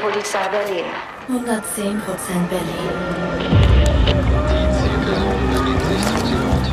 Polizei 0.00 0.48
Berlin. 0.48 0.84
110% 1.28 2.48
Berlin. 2.48 2.88
Die 4.48 4.66
Zielperson 4.78 5.42
bewegt 5.52 5.84
sich 5.84 6.02
zum 6.06 6.18
Zielort. 6.24 6.66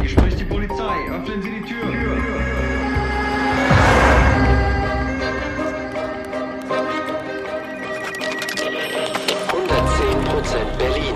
Hier 0.00 0.10
spricht 0.10 0.38
die 0.40 0.44
Polizei. 0.44 0.96
Öffnen 1.12 1.42
Sie 1.42 1.50
die 1.50 1.62
Tür. 1.62 1.86
110% 9.48 10.76
Berlin. 10.76 11.14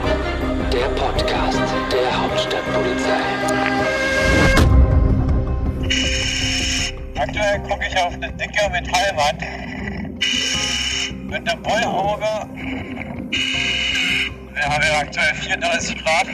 Der 0.72 0.88
Podcast 1.00 1.58
der 1.90 2.22
Hauptstadtpolizei. 2.22 3.31
Ich 7.92 7.98
auf 8.00 8.14
eine 8.14 8.32
dicke 8.32 8.70
Metallwand 8.70 9.42
mit 11.24 11.48
einem 11.48 11.62
Bullauge. 11.62 12.48
Wir 14.54 14.64
haben 14.64 14.82
ja 14.82 14.98
aktuell 15.00 15.34
34 15.34 16.04
Grad. 16.04 16.26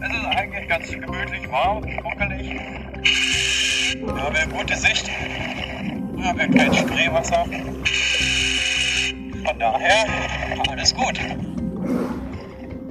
Es 0.00 0.10
ist 0.10 0.26
eigentlich 0.26 0.68
ganz 0.68 0.90
gemütlich 0.90 1.50
warm, 1.50 1.82
kuckelig. 2.02 2.60
Wir 3.94 4.22
haben 4.22 4.36
eine 4.36 4.52
gute 4.52 4.76
Sicht. 4.76 5.08
Wir 6.16 6.24
haben 6.24 6.54
kein 6.54 6.74
Spreewasser. 6.74 7.44
Von 9.44 9.58
daher, 9.58 10.06
alles 10.70 10.94
gut. 10.94 11.18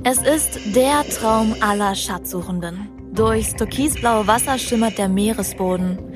Es 0.03 0.19
ist 0.19 0.75
der 0.75 1.03
Traum 1.09 1.55
aller 1.61 1.95
Schatzsuchenden. 1.95 2.89
Durchs 3.13 3.53
türkisblaue 3.53 4.27
Wasser 4.27 4.57
schimmert 4.57 4.97
der 4.97 5.07
Meeresboden. 5.07 6.14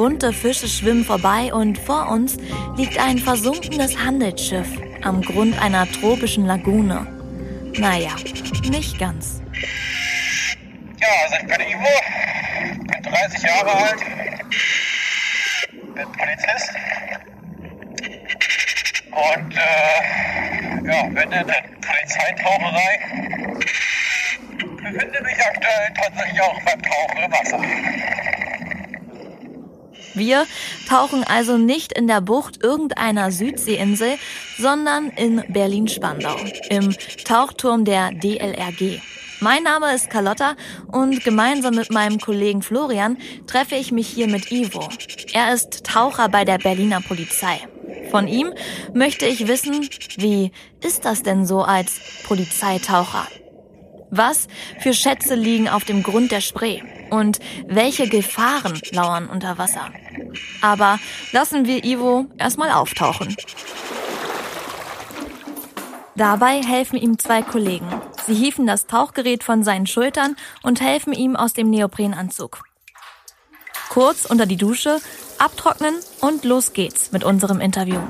Bunte 0.00 0.32
Fische 0.32 0.66
schwimmen 0.66 1.04
vorbei 1.04 1.52
und 1.52 1.76
vor 1.76 2.08
uns 2.08 2.38
liegt 2.78 2.98
ein 2.98 3.18
versunkenes 3.18 3.98
Handelsschiff 3.98 4.66
am 5.02 5.20
Grund 5.20 5.60
einer 5.62 5.86
tropischen 5.92 6.46
Lagune. 6.46 7.06
Naja, 7.76 8.16
nicht 8.70 8.98
ganz. 8.98 9.42
Ja, 11.02 11.08
also 11.22 11.36
ich 11.42 11.46
bin 11.46 11.60
Ivo, 11.68 11.86
bin 12.62 13.02
30 13.12 13.42
Jahre 13.42 13.74
alt, 13.74 14.00
bin 15.94 16.12
Polizist 16.12 16.70
und 19.10 19.54
äh, 19.54 20.90
ja, 20.90 21.02
bin 21.08 21.30
in 21.30 21.46
der 21.46 21.64
Polizeitaucherei. 21.82 23.00
Befinde 24.82 25.22
mich 25.22 25.44
aktuell 25.44 25.92
tatsächlich 25.94 26.40
auch 26.40 26.58
beim 26.62 26.82
Tauchen 26.82 27.22
im 27.22 27.32
Wasser. 27.32 28.39
Wir 30.14 30.46
tauchen 30.88 31.24
also 31.24 31.58
nicht 31.58 31.92
in 31.92 32.06
der 32.06 32.20
Bucht 32.20 32.62
irgendeiner 32.62 33.30
Südseeinsel, 33.30 34.14
sondern 34.58 35.10
in 35.10 35.42
Berlin-Spandau, 35.48 36.36
im 36.68 36.94
Tauchturm 37.24 37.84
der 37.84 38.10
DLRG. 38.12 39.00
Mein 39.42 39.62
Name 39.62 39.94
ist 39.94 40.10
Carlotta 40.10 40.54
und 40.92 41.24
gemeinsam 41.24 41.74
mit 41.74 41.90
meinem 41.90 42.20
Kollegen 42.20 42.60
Florian 42.60 43.16
treffe 43.46 43.74
ich 43.76 43.90
mich 43.90 44.06
hier 44.06 44.28
mit 44.28 44.52
Ivo. 44.52 44.86
Er 45.32 45.54
ist 45.54 45.84
Taucher 45.84 46.28
bei 46.28 46.44
der 46.44 46.58
Berliner 46.58 47.00
Polizei. 47.00 47.60
Von 48.10 48.28
ihm 48.28 48.52
möchte 48.92 49.24
ich 49.24 49.48
wissen, 49.48 49.88
wie 50.16 50.52
ist 50.82 51.06
das 51.06 51.22
denn 51.22 51.46
so 51.46 51.62
als 51.62 52.00
Polizeitaucher? 52.24 53.26
Was 54.10 54.48
für 54.80 54.92
Schätze 54.92 55.34
liegen 55.34 55.68
auf 55.68 55.84
dem 55.84 56.02
Grund 56.02 56.32
der 56.32 56.40
Spree? 56.40 56.82
Und 57.10 57.38
welche 57.66 58.08
Gefahren 58.08 58.80
lauern 58.92 59.28
unter 59.28 59.58
Wasser? 59.58 59.90
Aber 60.62 60.98
lassen 61.32 61.66
wir 61.66 61.84
Ivo 61.84 62.26
erstmal 62.38 62.70
auftauchen. 62.70 63.36
Dabei 66.16 66.62
helfen 66.62 66.96
ihm 66.96 67.18
zwei 67.18 67.42
Kollegen. 67.42 67.88
Sie 68.26 68.34
hieven 68.34 68.66
das 68.66 68.86
Tauchgerät 68.86 69.42
von 69.42 69.62
seinen 69.62 69.86
Schultern 69.86 70.36
und 70.62 70.80
helfen 70.80 71.12
ihm 71.12 71.36
aus 71.36 71.54
dem 71.54 71.70
Neoprenanzug. 71.70 72.62
Kurz 73.88 74.24
unter 74.26 74.46
die 74.46 74.56
Dusche, 74.56 74.98
abtrocknen 75.38 75.94
und 76.20 76.44
los 76.44 76.72
geht's 76.72 77.12
mit 77.12 77.24
unserem 77.24 77.60
Interview. 77.60 78.00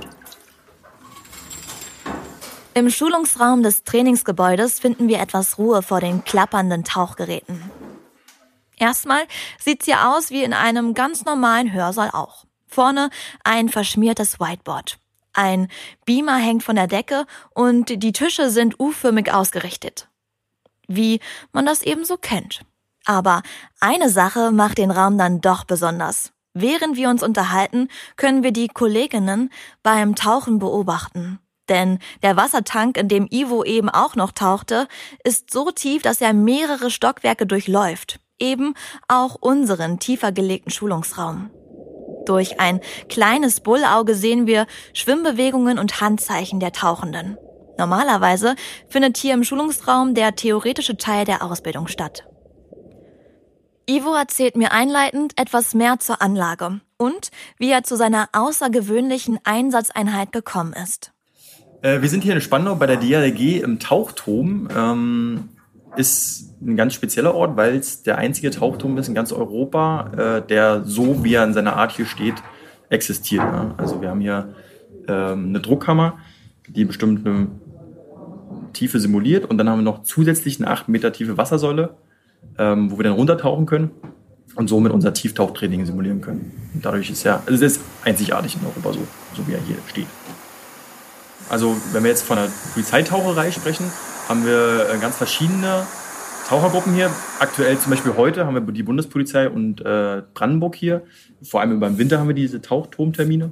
Im 2.72 2.88
Schulungsraum 2.88 3.64
des 3.64 3.82
Trainingsgebäudes 3.82 4.78
finden 4.78 5.08
wir 5.08 5.18
etwas 5.18 5.58
Ruhe 5.58 5.82
vor 5.82 6.00
den 6.00 6.22
klappernden 6.22 6.84
Tauchgeräten. 6.84 7.68
Erstmal 8.76 9.24
sieht's 9.58 9.86
hier 9.86 10.08
aus 10.08 10.30
wie 10.30 10.44
in 10.44 10.54
einem 10.54 10.94
ganz 10.94 11.24
normalen 11.24 11.72
Hörsaal 11.72 12.10
auch. 12.12 12.44
Vorne 12.68 13.10
ein 13.42 13.68
verschmiertes 13.68 14.38
Whiteboard. 14.38 14.98
Ein 15.32 15.68
Beamer 16.06 16.36
hängt 16.36 16.62
von 16.62 16.76
der 16.76 16.86
Decke 16.86 17.26
und 17.54 18.02
die 18.02 18.12
Tische 18.12 18.50
sind 18.50 18.78
U-förmig 18.78 19.32
ausgerichtet. 19.32 20.08
Wie 20.86 21.18
man 21.52 21.66
das 21.66 21.82
eben 21.82 22.04
so 22.04 22.16
kennt. 22.16 22.60
Aber 23.04 23.42
eine 23.80 24.10
Sache 24.10 24.52
macht 24.52 24.78
den 24.78 24.92
Raum 24.92 25.18
dann 25.18 25.40
doch 25.40 25.64
besonders. 25.64 26.32
Während 26.54 26.96
wir 26.96 27.08
uns 27.08 27.24
unterhalten, 27.24 27.88
können 28.16 28.44
wir 28.44 28.52
die 28.52 28.68
Kolleginnen 28.68 29.50
beim 29.82 30.14
Tauchen 30.14 30.60
beobachten. 30.60 31.40
Denn 31.70 32.00
der 32.22 32.36
Wassertank, 32.36 32.98
in 32.98 33.08
dem 33.08 33.28
Ivo 33.30 33.64
eben 33.64 33.88
auch 33.88 34.16
noch 34.16 34.32
tauchte, 34.32 34.88
ist 35.24 35.50
so 35.52 35.70
tief, 35.70 36.02
dass 36.02 36.20
er 36.20 36.34
mehrere 36.34 36.90
Stockwerke 36.90 37.46
durchläuft. 37.46 38.18
Eben 38.38 38.74
auch 39.08 39.36
unseren 39.36 40.00
tiefer 40.00 40.32
gelegten 40.32 40.70
Schulungsraum. 40.70 41.50
Durch 42.26 42.60
ein 42.60 42.80
kleines 43.08 43.60
Bullauge 43.60 44.14
sehen 44.14 44.46
wir 44.46 44.66
Schwimmbewegungen 44.92 45.78
und 45.78 46.00
Handzeichen 46.00 46.60
der 46.60 46.72
Tauchenden. 46.72 47.38
Normalerweise 47.78 48.56
findet 48.88 49.16
hier 49.16 49.32
im 49.34 49.44
Schulungsraum 49.44 50.14
der 50.14 50.34
theoretische 50.34 50.96
Teil 50.96 51.24
der 51.24 51.42
Ausbildung 51.42 51.86
statt. 51.86 52.26
Ivo 53.86 54.14
erzählt 54.14 54.56
mir 54.56 54.72
einleitend 54.72 55.38
etwas 55.38 55.74
mehr 55.74 55.98
zur 55.98 56.20
Anlage 56.20 56.80
und 56.98 57.30
wie 57.58 57.70
er 57.70 57.84
zu 57.84 57.96
seiner 57.96 58.28
außergewöhnlichen 58.32 59.38
Einsatzeinheit 59.44 60.32
gekommen 60.32 60.72
ist. 60.72 61.12
Äh, 61.82 62.02
wir 62.02 62.08
sind 62.08 62.22
hier 62.22 62.34
in 62.34 62.40
Spandau 62.40 62.74
bei 62.74 62.86
der 62.86 62.96
DLRG 62.96 63.62
im 63.62 63.78
Tauchturm. 63.78 64.68
Ähm, 64.76 65.48
ist 65.96 66.54
ein 66.60 66.76
ganz 66.76 66.94
spezieller 66.94 67.34
Ort, 67.34 67.56
weil 67.56 67.76
es 67.76 68.02
der 68.02 68.18
einzige 68.18 68.50
Tauchturm 68.50 68.96
ist 68.98 69.08
in 69.08 69.14
ganz 69.14 69.32
Europa, 69.32 70.12
äh, 70.16 70.46
der 70.46 70.84
so, 70.84 71.24
wie 71.24 71.34
er 71.34 71.44
in 71.44 71.52
seiner 71.52 71.76
Art 71.76 71.92
hier 71.92 72.06
steht, 72.06 72.34
existiert. 72.90 73.50
Ne? 73.50 73.74
Also 73.76 74.00
wir 74.00 74.10
haben 74.10 74.20
hier 74.20 74.54
ähm, 75.08 75.48
eine 75.48 75.60
Druckkammer, 75.60 76.18
die 76.68 76.84
bestimmt 76.84 77.26
eine 77.26 77.48
Tiefe 78.72 79.00
simuliert 79.00 79.46
und 79.46 79.58
dann 79.58 79.68
haben 79.68 79.80
wir 79.80 79.84
noch 79.84 80.02
zusätzlich 80.02 80.60
eine 80.60 80.70
8 80.70 80.88
Meter 80.88 81.12
tiefe 81.12 81.36
Wassersäule, 81.36 81.96
ähm, 82.58 82.90
wo 82.90 82.98
wir 82.98 83.04
dann 83.04 83.14
runtertauchen 83.14 83.66
können 83.66 83.90
und 84.54 84.68
somit 84.68 84.92
unser 84.92 85.12
Tieftauchtraining 85.12 85.86
simulieren 85.86 86.20
können. 86.20 86.52
Und 86.74 86.84
dadurch 86.84 87.10
ist 87.10 87.24
ja, 87.24 87.42
also 87.46 87.54
es 87.54 87.76
ist 87.76 87.80
einzigartig 88.04 88.56
in 88.56 88.66
Europa 88.66 88.92
so, 88.92 89.06
so 89.34 89.48
wie 89.48 89.54
er 89.54 89.60
hier 89.60 89.76
steht. 89.88 90.06
Also 91.50 91.76
wenn 91.92 92.04
wir 92.04 92.10
jetzt 92.10 92.22
von 92.22 92.36
der 92.36 92.48
Polizeitaucherei 92.72 93.50
sprechen, 93.50 93.90
haben 94.28 94.46
wir 94.46 94.88
äh, 94.88 94.98
ganz 94.98 95.16
verschiedene 95.16 95.84
Tauchergruppen 96.48 96.94
hier. 96.94 97.10
Aktuell 97.40 97.76
zum 97.78 97.90
Beispiel 97.90 98.14
heute 98.16 98.46
haben 98.46 98.54
wir 98.54 98.72
die 98.72 98.84
Bundespolizei 98.84 99.48
und 99.48 99.84
äh, 99.84 100.22
Brandenburg 100.32 100.76
hier. 100.76 101.02
Vor 101.42 101.60
allem 101.60 101.82
im 101.82 101.98
Winter 101.98 102.20
haben 102.20 102.28
wir 102.28 102.34
diese 102.34 102.62
Tauchturmtermine. 102.62 103.50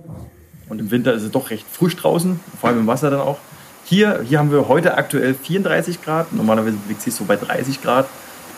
Und 0.68 0.80
im 0.80 0.90
Winter 0.90 1.12
ist 1.12 1.24
es 1.24 1.30
doch 1.32 1.50
recht 1.50 1.66
frisch 1.70 1.96
draußen, 1.96 2.38
vor 2.60 2.70
allem 2.70 2.80
im 2.80 2.86
Wasser 2.86 3.10
dann 3.10 3.20
auch. 3.20 3.38
Hier, 3.84 4.20
hier 4.22 4.38
haben 4.38 4.52
wir 4.52 4.68
heute 4.68 4.96
aktuell 4.96 5.34
34 5.34 6.02
Grad. 6.02 6.32
Normalerweise 6.32 6.76
bewegt 6.76 7.02
sich 7.02 7.14
so 7.14 7.24
bei 7.24 7.36
30 7.36 7.82
Grad, 7.82 8.06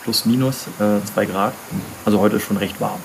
plus 0.03 0.25
minus 0.25 0.67
äh, 0.79 1.03
2 1.13 1.25
Grad. 1.25 1.53
Also 2.05 2.19
heute 2.19 2.35
ist 2.35 2.43
schon 2.43 2.57
recht 2.57 2.81
warm. 2.81 2.99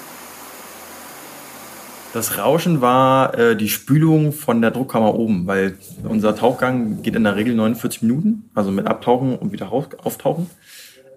Das 2.16 2.38
Rauschen 2.38 2.80
war 2.80 3.38
äh, 3.38 3.56
die 3.56 3.68
Spülung 3.68 4.32
von 4.32 4.62
der 4.62 4.70
Druckkammer 4.70 5.14
oben, 5.14 5.46
weil 5.46 5.76
unser 6.02 6.34
Tauchgang 6.34 7.02
geht 7.02 7.14
in 7.14 7.24
der 7.24 7.36
Regel 7.36 7.54
49 7.54 8.00
Minuten, 8.00 8.48
also 8.54 8.70
mit 8.70 8.86
Abtauchen 8.86 9.36
und 9.36 9.52
wieder 9.52 9.70
auftauchen. 9.70 10.48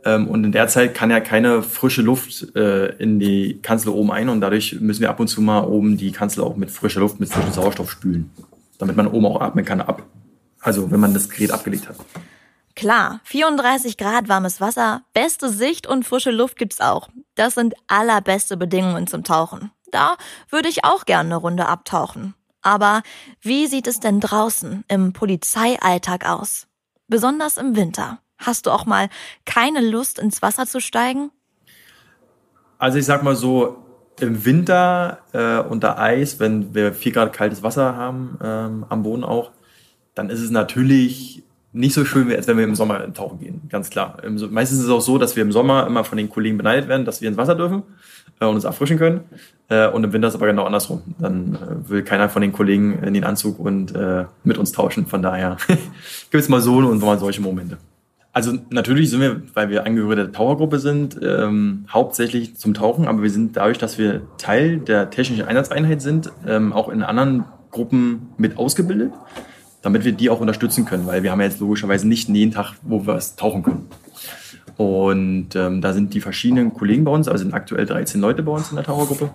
Ähm, 0.04 0.28
und 0.28 0.44
in 0.44 0.52
der 0.52 0.68
Zeit 0.68 0.94
kann 0.94 1.10
ja 1.10 1.22
keine 1.22 1.64
frische 1.64 2.02
Luft 2.02 2.54
äh, 2.54 2.88
in 2.98 3.18
die 3.18 3.60
Kanzel 3.62 3.92
oben 3.92 4.12
ein 4.12 4.28
und 4.28 4.42
dadurch 4.42 4.82
müssen 4.82 5.00
wir 5.00 5.10
ab 5.10 5.22
und 5.22 5.30
zu 5.30 5.40
mal 5.42 5.62
oben 5.62 5.96
die 5.96 6.12
Kanzel 6.12 6.44
auch 6.44 6.58
mit 6.58 6.70
frischer 6.70 7.00
Luft, 7.00 7.18
mit 7.22 7.30
frischem 7.30 7.54
Sauerstoff 7.54 7.90
spülen, 7.90 8.30
damit 8.78 8.98
man 8.98 9.08
oben 9.08 9.26
auch 9.26 9.40
atmen 9.40 9.64
kann 9.64 9.80
ab. 9.80 10.04
Also 10.60 10.92
wenn 10.92 11.00
man 11.00 11.14
das 11.14 11.30
Gerät 11.30 11.52
abgelegt 11.52 11.88
hat. 11.88 11.96
Klar, 12.76 13.22
34 13.24 13.96
Grad 13.96 14.28
warmes 14.28 14.60
Wasser, 14.60 15.04
beste 15.14 15.48
Sicht 15.48 15.88
und 15.88 16.06
frische 16.06 16.32
Luft 16.32 16.58
gibt's 16.58 16.82
auch. 16.82 17.08
Das 17.36 17.56
sind 17.56 17.74
allerbeste 17.88 18.58
Bedingungen 18.58 19.08
zum 19.08 19.24
Tauchen. 19.24 19.72
Da 19.92 20.18
würde 20.50 20.70
ich 20.70 20.86
auch 20.86 21.06
gerne 21.06 21.30
eine 21.30 21.36
Runde 21.38 21.68
abtauchen. 21.68 22.36
Aber 22.62 23.02
wie 23.42 23.68
sieht 23.68 23.88
es 23.88 24.00
denn 24.00 24.20
draußen 24.20 24.84
im 24.88 25.14
Polizeialltag 25.14 26.28
aus? 26.28 26.68
Besonders 27.08 27.58
im 27.58 27.76
Winter. 27.76 28.20
Hast 28.38 28.66
du 28.66 28.72
auch 28.72 28.86
mal 28.86 29.10
keine 29.46 29.82
Lust, 29.82 30.20
ins 30.20 30.42
Wasser 30.42 30.66
zu 30.66 30.80
steigen? 30.80 31.32
Also 32.78 32.98
ich 32.98 33.06
sag 33.06 33.24
mal 33.24 33.36
so, 33.36 33.86
Im 34.20 34.44
Winter 34.44 35.20
äh, 35.32 35.60
unter 35.60 35.98
Eis, 35.98 36.42
wenn 36.42 36.76
wir 36.76 36.94
4 36.94 37.12
Grad 37.14 37.32
kaltes 37.34 37.64
Wasser 37.64 37.96
haben, 37.96 38.38
ähm, 38.44 38.86
am 38.90 39.04
Boden 39.04 39.24
auch, 39.24 39.52
dann 40.14 40.30
ist 40.30 40.42
es 40.42 40.52
natürlich 40.52 41.44
nicht 41.72 41.94
so 41.94 42.04
schön, 42.06 42.32
als 42.32 42.48
wenn 42.48 42.58
wir 42.58 42.64
im 42.64 42.76
Sommer 42.76 43.14
tauchen 43.14 43.40
gehen, 43.40 43.62
ganz 43.70 43.90
klar. 43.90 44.18
So- 44.36 44.48
meistens 44.48 44.80
ist 44.80 44.86
es 44.86 44.92
auch 44.92 45.02
so, 45.02 45.18
dass 45.18 45.36
wir 45.36 45.44
im 45.44 45.52
Sommer 45.52 45.86
immer 45.86 46.04
von 46.04 46.18
den 46.18 46.30
Kollegen 46.30 46.58
beneidet 46.58 46.88
werden, 46.88 47.06
dass 47.06 47.22
wir 47.22 47.28
ins 47.30 47.38
Wasser 47.38 47.56
dürfen 47.56 47.84
äh, 48.40 48.46
und 48.46 48.56
uns 48.56 48.64
erfrischen 48.64 48.98
können. 48.98 49.22
Äh, 49.70 49.88
und 49.90 50.04
im 50.04 50.12
Winter 50.12 50.28
ist 50.28 50.34
es 50.34 50.40
aber 50.40 50.48
genau 50.48 50.64
andersrum. 50.66 51.02
Dann 51.20 51.56
äh, 51.56 51.90
will 51.90 52.04
keiner 52.04 52.28
von 52.30 52.42
den 52.42 52.54
Kollegen 52.54 53.04
in 53.04 53.14
den 53.14 53.24
Anzug 53.24 53.60
und 53.60 53.94
mit 54.44 54.58
uns 54.58 54.72
tauschen. 54.72 55.06
Von 55.06 55.22
daher 55.22 55.58
gibt 56.32 56.44
es 56.44 56.50
mal 56.50 56.62
so 56.62 56.78
und 56.78 57.02
mal 57.02 57.20
solche 57.20 57.42
Momente. 57.42 57.78
Also 58.32 58.54
natürlich 58.70 59.10
sind 59.10 59.22
wir, 59.22 59.42
weil 59.56 59.70
wir 59.70 59.86
Angehörige 59.86 60.16
der 60.24 60.32
Tauchergruppe 60.32 60.80
sind, 60.80 61.20
ähm, 61.22 61.86
hauptsächlich 61.90 62.56
zum 62.58 62.74
Tauchen, 62.76 63.08
aber 63.08 63.24
wir 63.24 63.30
sind 63.32 63.58
dadurch, 63.58 63.80
dass 63.80 63.98
wir 63.98 64.22
Teil 64.38 64.78
der 64.78 65.10
technischen 65.10 65.46
Einsatzeinheit 65.46 66.02
sind, 66.02 66.32
ähm, 66.48 66.72
auch 66.72 66.90
in 66.90 67.02
anderen 67.02 67.46
Gruppen 67.72 68.30
mit 68.38 68.58
ausgebildet, 68.58 69.12
damit 69.82 70.04
wir 70.06 70.12
die 70.12 70.30
auch 70.30 70.40
unterstützen 70.40 70.86
können, 70.86 71.06
weil 71.08 71.24
wir 71.24 71.32
haben 71.32 71.40
ja 71.40 71.48
jetzt 71.48 71.60
logischerweise 71.60 72.08
nicht 72.08 72.30
jeden 72.30 72.52
Tag, 72.52 72.74
wo 72.82 73.06
wir 73.06 73.16
es 73.16 73.36
tauchen 73.36 73.64
können. 73.64 73.88
Und 74.78 75.56
ähm, 75.56 75.82
da 75.82 75.94
sind 75.94 76.14
die 76.14 76.22
verschiedenen 76.22 76.74
Kollegen 76.74 77.04
bei 77.04 77.12
uns, 77.12 77.28
also 77.28 77.44
sind 77.44 77.54
aktuell 77.54 77.86
13 77.86 78.22
Leute 78.22 78.44
bei 78.44 78.52
uns 78.52 78.70
in 78.70 78.76
der 78.76 78.86
Tauchergruppe. 78.86 79.32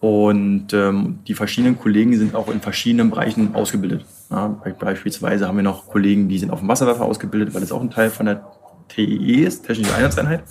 Und 0.00 0.72
ähm, 0.74 1.18
die 1.26 1.34
verschiedenen 1.34 1.78
Kollegen 1.78 2.16
sind 2.16 2.34
auch 2.34 2.48
in 2.48 2.60
verschiedenen 2.60 3.10
Bereichen 3.10 3.54
ausgebildet. 3.54 4.04
Ja, 4.30 4.46
be- 4.48 4.76
beispielsweise 4.78 5.48
haben 5.48 5.56
wir 5.56 5.64
noch 5.64 5.88
Kollegen, 5.88 6.28
die 6.28 6.38
sind 6.38 6.50
auf 6.50 6.60
dem 6.60 6.68
Wasserwerfer 6.68 7.04
ausgebildet, 7.04 7.52
weil 7.54 7.62
das 7.62 7.72
auch 7.72 7.80
ein 7.80 7.90
Teil 7.90 8.10
von 8.10 8.26
der 8.26 8.46
TEE 8.88 9.42
ist, 9.44 9.66
Technische 9.66 9.94
Einsatzeinheit. 9.94 10.44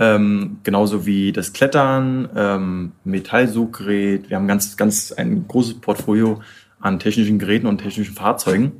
Ähm, 0.00 0.58
genauso 0.64 1.06
wie 1.06 1.32
das 1.32 1.52
Klettern, 1.52 2.28
ähm, 2.36 2.92
Metallsuggerät. 3.04 4.28
Wir 4.28 4.36
haben 4.36 4.46
ganz, 4.46 4.76
ganz 4.76 5.12
ein 5.12 5.46
großes 5.48 5.80
Portfolio 5.80 6.40
an 6.80 6.98
technischen 6.98 7.38
Geräten 7.38 7.66
und 7.66 7.78
technischen 7.78 8.14
Fahrzeugen. 8.14 8.72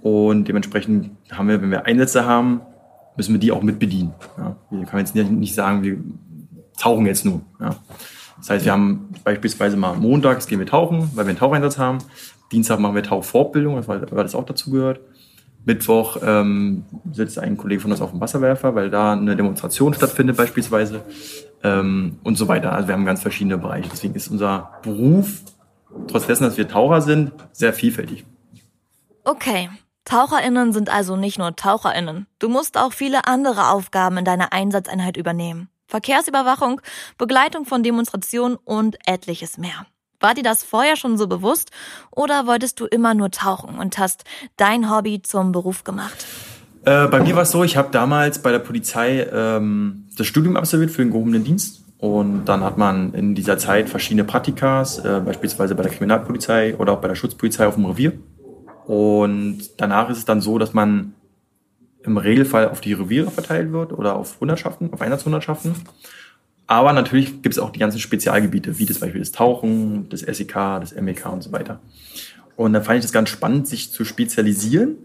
Und 0.00 0.46
dementsprechend 0.48 1.10
haben 1.32 1.48
wir, 1.48 1.60
wenn 1.62 1.70
wir 1.70 1.86
Einsätze 1.86 2.24
haben, 2.26 2.60
müssen 3.16 3.32
wir 3.32 3.40
die 3.40 3.52
auch 3.52 3.62
mit 3.62 3.78
bedienen. 3.78 4.12
Ja, 4.36 4.56
wir 4.70 4.84
können 4.86 5.04
jetzt 5.04 5.14
nicht- 5.14 5.54
sagen, 5.54 5.82
wir 5.82 5.96
tauchen 6.78 7.06
jetzt 7.06 7.24
nur. 7.24 7.40
Ja. 7.60 7.76
Das 8.38 8.50
heißt, 8.50 8.64
wir 8.66 8.72
haben 8.72 9.08
beispielsweise 9.24 9.76
mal 9.76 9.94
montags 9.96 10.46
gehen 10.46 10.58
wir 10.58 10.66
tauchen, 10.66 11.10
weil 11.14 11.24
wir 11.24 11.30
einen 11.30 11.38
Taucheinsatz 11.38 11.78
haben. 11.78 11.98
Dienstag 12.52 12.78
machen 12.78 12.94
wir 12.94 13.02
Tauchfortbildung, 13.02 13.88
weil 13.88 14.00
das 14.00 14.34
auch 14.34 14.44
dazu 14.44 14.70
gehört. 14.70 15.00
Mittwoch 15.64 16.18
ähm, 16.24 16.84
sitzt 17.12 17.40
ein 17.40 17.56
Kollege 17.56 17.80
von 17.80 17.90
uns 17.90 18.00
auf 18.00 18.12
dem 18.12 18.20
Wasserwerfer, 18.20 18.74
weil 18.76 18.88
da 18.88 19.14
eine 19.14 19.34
Demonstration 19.34 19.94
stattfindet 19.94 20.36
beispielsweise 20.36 21.00
ähm, 21.64 22.18
und 22.22 22.36
so 22.38 22.46
weiter. 22.46 22.72
Also 22.72 22.86
wir 22.86 22.94
haben 22.94 23.04
ganz 23.04 23.22
verschiedene 23.22 23.58
Bereiche. 23.58 23.88
Deswegen 23.90 24.14
ist 24.14 24.28
unser 24.28 24.70
Beruf, 24.82 25.40
trotz 26.08 26.26
dessen, 26.26 26.44
dass 26.44 26.56
wir 26.56 26.68
Taucher 26.68 27.00
sind, 27.00 27.32
sehr 27.52 27.72
vielfältig. 27.72 28.24
Okay. 29.24 29.70
TaucherInnen 30.04 30.72
sind 30.72 30.88
also 30.88 31.16
nicht 31.16 31.38
nur 31.38 31.56
TaucherInnen. 31.56 32.26
Du 32.38 32.48
musst 32.48 32.78
auch 32.78 32.92
viele 32.92 33.26
andere 33.26 33.70
Aufgaben 33.70 34.18
in 34.18 34.24
deiner 34.24 34.52
Einsatzeinheit 34.52 35.16
übernehmen. 35.16 35.68
Verkehrsüberwachung, 35.88 36.80
Begleitung 37.18 37.64
von 37.64 37.82
Demonstrationen 37.82 38.56
und 38.64 38.96
etliches 39.06 39.58
mehr. 39.58 39.86
War 40.20 40.34
dir 40.34 40.42
das 40.42 40.64
vorher 40.64 40.96
schon 40.96 41.18
so 41.18 41.26
bewusst 41.26 41.70
oder 42.10 42.46
wolltest 42.46 42.80
du 42.80 42.86
immer 42.86 43.14
nur 43.14 43.30
tauchen 43.30 43.78
und 43.78 43.98
hast 43.98 44.24
dein 44.56 44.90
Hobby 44.90 45.22
zum 45.22 45.52
Beruf 45.52 45.84
gemacht? 45.84 46.24
Äh, 46.84 47.08
bei 47.08 47.20
mir 47.20 47.34
war 47.34 47.42
es 47.42 47.50
so, 47.50 47.64
ich 47.64 47.76
habe 47.76 47.90
damals 47.90 48.40
bei 48.40 48.52
der 48.52 48.60
Polizei 48.60 49.28
ähm, 49.30 50.08
das 50.16 50.26
Studium 50.26 50.56
absolviert 50.56 50.92
für 50.92 51.02
den 51.02 51.10
gehobenen 51.10 51.44
Dienst. 51.44 51.82
Und 51.98 52.44
dann 52.44 52.62
hat 52.62 52.76
man 52.76 53.14
in 53.14 53.34
dieser 53.34 53.56
Zeit 53.56 53.88
verschiedene 53.88 54.24
Praktikas, 54.24 54.98
äh, 54.98 55.20
beispielsweise 55.24 55.74
bei 55.74 55.82
der 55.82 55.92
Kriminalpolizei 55.92 56.76
oder 56.76 56.92
auch 56.92 57.00
bei 57.00 57.08
der 57.08 57.14
Schutzpolizei 57.14 57.66
auf 57.66 57.76
dem 57.76 57.86
Revier. 57.86 58.12
Und 58.86 59.62
danach 59.78 60.10
ist 60.10 60.18
es 60.18 60.24
dann 60.24 60.40
so, 60.40 60.58
dass 60.58 60.74
man 60.74 61.14
im 62.02 62.18
Regelfall 62.18 62.68
auf 62.68 62.80
die 62.80 62.92
Reviere 62.92 63.30
verteilt 63.30 63.72
wird 63.72 63.92
oder 63.92 64.14
auf 64.14 64.38
Hundertschaften, 64.40 64.92
auf 64.92 65.00
Einsatzhundertschaften. 65.00 65.74
Aber 66.66 66.92
natürlich 66.92 67.42
gibt 67.42 67.54
es 67.54 67.58
auch 67.58 67.70
die 67.70 67.78
ganzen 67.78 67.98
Spezialgebiete, 67.98 68.78
wie 68.78 68.86
das 68.86 69.00
Beispiel 69.00 69.20
das 69.20 69.32
Tauchen, 69.32 70.08
das 70.08 70.20
SEK, 70.20 70.54
das 70.80 70.94
MEK 70.94 71.26
und 71.26 71.42
so 71.42 71.52
weiter. 71.52 71.80
Und 72.56 72.72
dann 72.72 72.82
fand 72.82 72.98
ich 72.98 73.04
das 73.04 73.12
ganz 73.12 73.28
spannend, 73.28 73.68
sich 73.68 73.92
zu 73.92 74.04
spezialisieren 74.04 74.96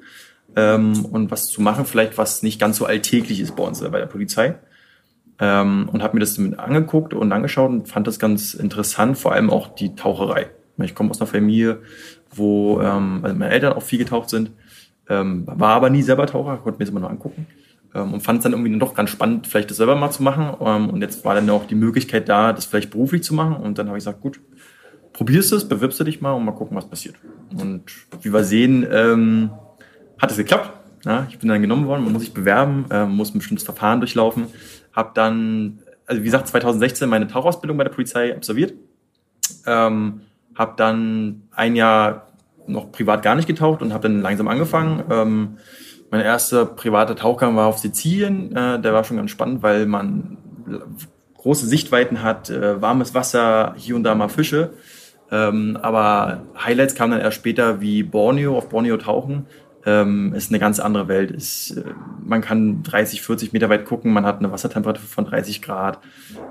ähm, 0.55 1.05
und 1.05 1.31
was 1.31 1.47
zu 1.47 1.61
machen, 1.61 1.85
vielleicht 1.85 2.17
was 2.17 2.43
nicht 2.43 2.59
ganz 2.59 2.77
so 2.77 2.85
alltäglich 2.85 3.39
ist 3.39 3.55
bei 3.55 3.63
uns 3.63 3.81
äh, 3.81 3.89
bei 3.89 3.99
der 3.99 4.07
Polizei. 4.07 4.55
Ähm, 5.41 5.89
und 5.91 6.03
habe 6.03 6.15
mir 6.15 6.21
das 6.21 6.37
mit 6.37 6.57
angeguckt 6.57 7.13
und 7.13 7.31
angeschaut 7.31 7.69
und 7.69 7.89
fand 7.89 8.07
das 8.07 8.19
ganz 8.19 8.53
interessant, 8.53 9.17
vor 9.17 9.33
allem 9.33 9.49
auch 9.49 9.75
die 9.75 9.95
Taucherei. 9.95 10.47
Ich 10.81 10.95
komme 10.95 11.09
aus 11.09 11.19
einer 11.19 11.27
Familie, 11.27 11.79
wo 12.33 12.79
ähm, 12.79 13.19
also 13.23 13.35
meine 13.35 13.51
Eltern 13.51 13.73
auch 13.73 13.83
viel 13.83 13.99
getaucht 13.99 14.29
sind, 14.29 14.51
ähm, 15.09 15.43
war 15.47 15.75
aber 15.75 15.89
nie 15.89 16.01
selber 16.01 16.25
Taucher, 16.27 16.57
konnte 16.57 16.79
mir 16.79 16.85
das 16.85 16.91
immer 16.91 17.01
nur 17.01 17.09
angucken 17.09 17.47
ähm, 17.93 18.13
und 18.13 18.21
fand 18.21 18.39
es 18.39 18.43
dann 18.43 18.53
irgendwie 18.53 18.77
doch 18.79 18.93
ganz 18.93 19.09
spannend, 19.09 19.47
vielleicht 19.47 19.69
das 19.69 19.77
selber 19.77 19.95
mal 19.95 20.11
zu 20.11 20.23
machen. 20.23 20.55
Ähm, 20.61 20.89
und 20.89 21.01
jetzt 21.01 21.25
war 21.25 21.35
dann 21.35 21.49
auch 21.49 21.65
die 21.65 21.75
Möglichkeit 21.75 22.29
da, 22.29 22.53
das 22.53 22.65
vielleicht 22.65 22.91
beruflich 22.91 23.23
zu 23.23 23.33
machen. 23.33 23.55
Und 23.55 23.77
dann 23.77 23.87
habe 23.87 23.97
ich 23.97 24.03
gesagt, 24.03 24.21
gut, 24.21 24.39
probierst 25.13 25.51
es, 25.53 25.67
bewirbst 25.67 25.99
du 25.99 26.03
dich 26.03 26.21
mal 26.21 26.31
und 26.33 26.45
mal 26.45 26.53
gucken, 26.53 26.77
was 26.77 26.87
passiert. 26.87 27.15
Und 27.59 27.83
wie 28.21 28.33
wir 28.33 28.43
sehen, 28.43 28.85
ähm, 28.89 29.51
hat 30.17 30.31
es 30.31 30.37
geklappt. 30.37 30.71
Ja, 31.03 31.25
ich 31.29 31.39
bin 31.39 31.49
dann 31.49 31.61
genommen 31.61 31.87
worden, 31.87 32.03
man 32.03 32.13
muss 32.13 32.21
sich 32.21 32.33
bewerben, 32.33 32.85
ähm, 32.91 33.15
muss 33.15 33.33
ein 33.33 33.39
bestimmtes 33.39 33.65
Verfahren 33.65 33.99
durchlaufen. 33.99 34.45
Hab 34.93 35.15
dann, 35.15 35.79
also 36.05 36.21
wie 36.21 36.25
gesagt, 36.25 36.47
2016 36.47 37.09
meine 37.09 37.27
Tauchausbildung 37.27 37.77
bei 37.77 37.83
der 37.83 37.91
Polizei 37.91 38.35
absolviert. 38.35 38.73
Ähm, 39.65 40.21
hab 40.55 40.77
dann 40.77 41.43
ein 41.51 41.75
Jahr 41.75 42.27
noch 42.67 42.91
privat 42.91 43.23
gar 43.23 43.35
nicht 43.35 43.47
getaucht 43.47 43.81
und 43.81 43.93
habe 43.93 44.03
dann 44.03 44.21
langsam 44.21 44.47
angefangen. 44.47 45.03
Ähm, 45.09 45.57
mein 46.09 46.21
erster 46.21 46.65
privater 46.65 47.15
Tauchgang 47.15 47.55
war 47.55 47.67
auf 47.67 47.79
Sizilien. 47.79 48.55
Äh, 48.55 48.79
der 48.81 48.93
war 48.93 49.03
schon 49.03 49.17
ganz 49.17 49.31
spannend, 49.31 49.63
weil 49.63 49.85
man 49.85 50.37
große 51.37 51.65
Sichtweiten 51.65 52.21
hat, 52.21 52.49
äh, 52.49 52.81
warmes 52.81 53.15
Wasser, 53.15 53.73
hier 53.77 53.95
und 53.95 54.03
da 54.03 54.13
mal 54.13 54.29
Fische. 54.29 54.71
Ähm, 55.31 55.77
aber 55.81 56.43
Highlights 56.63 56.95
kamen 56.95 57.13
dann 57.13 57.21
erst 57.21 57.37
später 57.37 57.81
wie 57.81 58.03
Borneo, 58.03 58.57
auf 58.57 58.69
Borneo 58.69 58.97
tauchen. 58.97 59.47
Ähm, 59.83 60.33
ist 60.35 60.51
eine 60.51 60.59
ganz 60.59 60.79
andere 60.79 61.07
Welt. 61.07 61.31
Ist, 61.31 61.71
äh, 61.71 61.83
man 62.23 62.41
kann 62.41 62.83
30, 62.83 63.21
40 63.21 63.51
Meter 63.51 63.69
weit 63.69 63.85
gucken, 63.85 64.13
man 64.13 64.25
hat 64.25 64.39
eine 64.39 64.51
Wassertemperatur 64.51 65.03
von 65.03 65.25
30 65.25 65.61
Grad, 65.61 65.99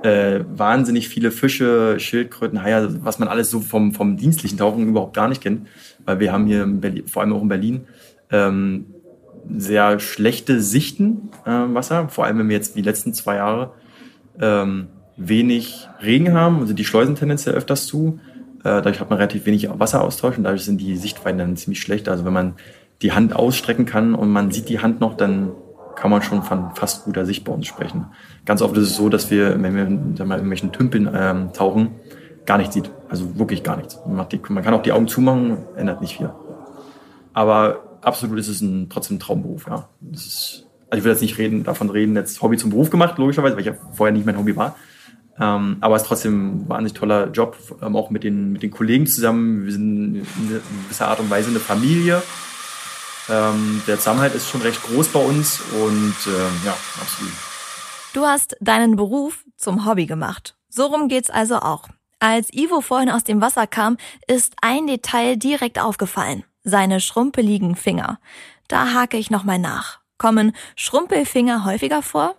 äh, 0.03 0.41
wahnsinnig 0.53 1.09
viele 1.09 1.31
Fische, 1.31 2.01
Schildkröten, 2.01 2.63
Haie, 2.63 2.75
also 2.75 3.05
was 3.05 3.19
man 3.21 3.29
alles 3.29 3.51
so 3.51 3.61
vom, 3.61 3.95
vom 3.95 4.17
dienstlichen 4.17 4.59
Tauchen 4.59 4.89
überhaupt 4.89 5.15
gar 5.15 5.29
nicht 5.29 5.43
kennt. 5.43 5.69
Weil 6.05 6.19
wir 6.19 6.33
haben 6.33 6.47
hier, 6.47 6.65
in 6.65 6.81
Berlin, 6.81 7.07
vor 7.07 7.23
allem 7.23 7.33
auch 7.33 7.43
in 7.43 7.49
Berlin, 7.49 7.87
ähm, 8.31 8.87
sehr 9.57 10.01
schlechte 10.01 10.61
Sichten 10.61 11.31
äh, 11.45 11.51
Wasser, 11.51 12.09
vor 12.09 12.25
allem 12.25 12.39
wenn 12.39 12.49
wir 12.49 12.57
jetzt 12.57 12.77
die 12.77 12.83
letzten 12.83 13.15
zwei 13.15 13.37
Jahre 13.37 13.73
ähm, 14.41 14.89
wenig 15.17 15.89
Regen 16.03 16.33
haben, 16.33 16.61
also 16.61 16.73
die 16.73 16.85
Schleusen 16.85 17.15
tendenziell 17.15 17.55
öfters 17.55 17.87
zu. 17.87 18.19
Äh, 18.61 18.65
dadurch 18.65 19.01
hat 19.01 19.09
man 19.11 19.19
relativ 19.19 19.47
wenig 19.47 19.69
Wasseraustausch 19.71 20.37
und 20.37 20.45
dadurch 20.45 20.65
sind 20.65 20.81
die 20.81 20.97
Sichtweiten 20.97 21.39
dann 21.39 21.57
ziemlich 21.57 21.81
schlecht. 21.81 22.09
Also 22.09 22.25
wenn 22.25 22.33
man 22.33 22.55
die 23.03 23.13
Hand 23.13 23.35
ausstrecken 23.35 23.87
kann 23.87 24.15
und 24.15 24.31
man 24.31 24.51
sieht 24.51 24.69
die 24.69 24.81
Hand 24.81 25.01
noch, 25.01 25.17
dann 25.17 25.53
kann 25.97 26.11
man 26.11 26.23
schon 26.23 26.43
von 26.43 26.75
fast 26.75 27.05
guter 27.05 27.27
Sicht 27.27 27.45
bei 27.45 27.53
uns 27.53 27.67
sprechen. 27.67 28.07
Ganz 28.47 28.63
oft 28.63 28.77
ist 28.77 28.85
es 28.89 28.97
so, 28.97 29.09
dass 29.09 29.31
wir, 29.31 29.61
wenn 29.63 29.75
wir 29.75 29.85
in 29.85 30.17
irgendwelchen 30.17 30.73
Tümpeln 30.73 31.11
ähm, 31.13 31.53
tauchen, 31.53 31.91
gar 32.47 32.59
nichts 32.59 32.75
sieht. 32.75 32.91
Also 33.09 33.39
wirklich 33.39 33.63
gar 33.63 33.77
nichts. 33.77 33.99
Man, 34.07 34.29
die, 34.29 34.41
man 34.49 34.63
kann 34.63 34.75
auch 34.75 34.83
die 34.83 34.93
Augen 34.93 35.09
zumachen, 35.09 35.59
ändert 35.77 36.01
nicht 36.01 36.17
viel. 36.17 36.31
Aber 37.33 37.99
absolut 38.03 38.39
ist 38.39 38.49
es 38.49 38.61
ein, 38.61 38.89
trotzdem 38.89 39.17
ein 39.17 39.21
Traumberuf, 39.21 39.67
ja. 39.67 39.89
Ist, 40.13 40.67
also 40.89 40.99
ich 40.99 41.05
will 41.05 41.13
jetzt 41.13 41.23
nicht 41.23 41.39
reden, 41.39 41.65
davon 41.65 41.91
reden, 41.91 42.17
jetzt 42.17 42.43
Hobby 42.43 42.57
zum 42.57 42.71
Beruf 42.71 42.91
gemacht, 42.91 43.19
logischerweise, 43.19 43.55
weil 43.55 43.61
ich 43.61 43.67
ja 43.67 43.75
vorher 43.93 44.13
nicht 44.13 44.27
mein 44.27 44.39
Hobby 44.39 44.57
war. 44.57 44.77
Ähm, 45.39 45.77
aber 45.81 45.97
es 45.97 46.03
ist 46.03 46.09
trotzdem 46.09 46.65
ein 46.65 46.69
wahnsinnig 46.69 46.95
toller 46.95 47.31
Job, 47.31 47.57
ähm, 47.83 47.97
auch 47.97 48.11
mit 48.11 48.25
den, 48.25 48.53
mit 48.53 48.63
den 48.63 48.71
Kollegen 48.71 49.07
zusammen. 49.07 49.65
Wir 49.65 49.73
sind 49.73 50.17
in 50.17 50.27
gewisser 50.85 51.09
Art 51.09 51.21
und 51.21 51.31
Weise 51.31 51.51
eine 51.51 51.61
Familie. 51.61 52.23
Ähm, 53.31 53.83
der 53.87 53.99
Zusammenhalt 53.99 54.35
ist 54.35 54.49
schon 54.49 54.63
recht 54.63 54.83
groß 54.83 55.09
bei 55.09 55.21
uns 55.21 55.61
und 55.61 56.17
ähm, 56.27 56.61
ja, 56.65 56.77
absolut. 57.01 57.33
Du 58.13 58.27
hast 58.27 58.57
deinen 58.61 58.97
Beruf 58.97 59.45
zum 59.57 59.87
Hobby 59.87 60.07
gemacht. 60.07 60.57
So 60.69 60.87
rum 60.87 61.09
geht's 61.09 61.31
also 61.31 61.57
auch. 61.57 61.89
Als 62.19 62.53
Ivo 62.53 62.81
vorhin 62.81 63.11
aus 63.11 63.25
dem 63.25 63.41
Wasser 63.41 63.67
kam, 63.67 63.97
ist 64.27 64.55
ein 64.63 64.87
Detail 64.87 65.37
direkt 65.37 65.81
aufgefallen. 65.81 66.45
Seine 66.65 67.01
schrumpeligen 67.01 67.77
Finger. 67.77 68.19
Da 68.69 68.93
hake 68.93 69.17
ich 69.17 69.31
nochmal 69.31 69.59
nach. 69.59 70.01
Kommen 70.19 70.53
Schrumpelfinger 70.77 71.65
häufiger 71.65 72.03
vor? 72.03 72.35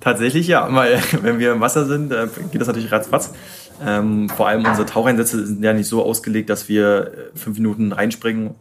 Tatsächlich 0.00 0.48
ja, 0.48 0.66
weil 0.74 1.00
wenn 1.22 1.38
wir 1.38 1.52
im 1.52 1.60
Wasser 1.60 1.86
sind, 1.86 2.10
äh, 2.10 2.26
geht 2.50 2.60
das 2.60 2.68
natürlich 2.68 2.90
ratzfatz. 2.90 3.32
Ähm, 3.84 4.28
vor 4.28 4.48
allem 4.48 4.64
unsere 4.64 4.86
Taucheinsätze 4.86 5.46
sind 5.46 5.62
ja 5.62 5.72
nicht 5.72 5.88
so 5.88 6.04
ausgelegt, 6.04 6.50
dass 6.50 6.68
wir 6.68 7.30
äh, 7.34 7.38
fünf 7.38 7.58
Minuten 7.58 7.92
reinspringen 7.92 8.54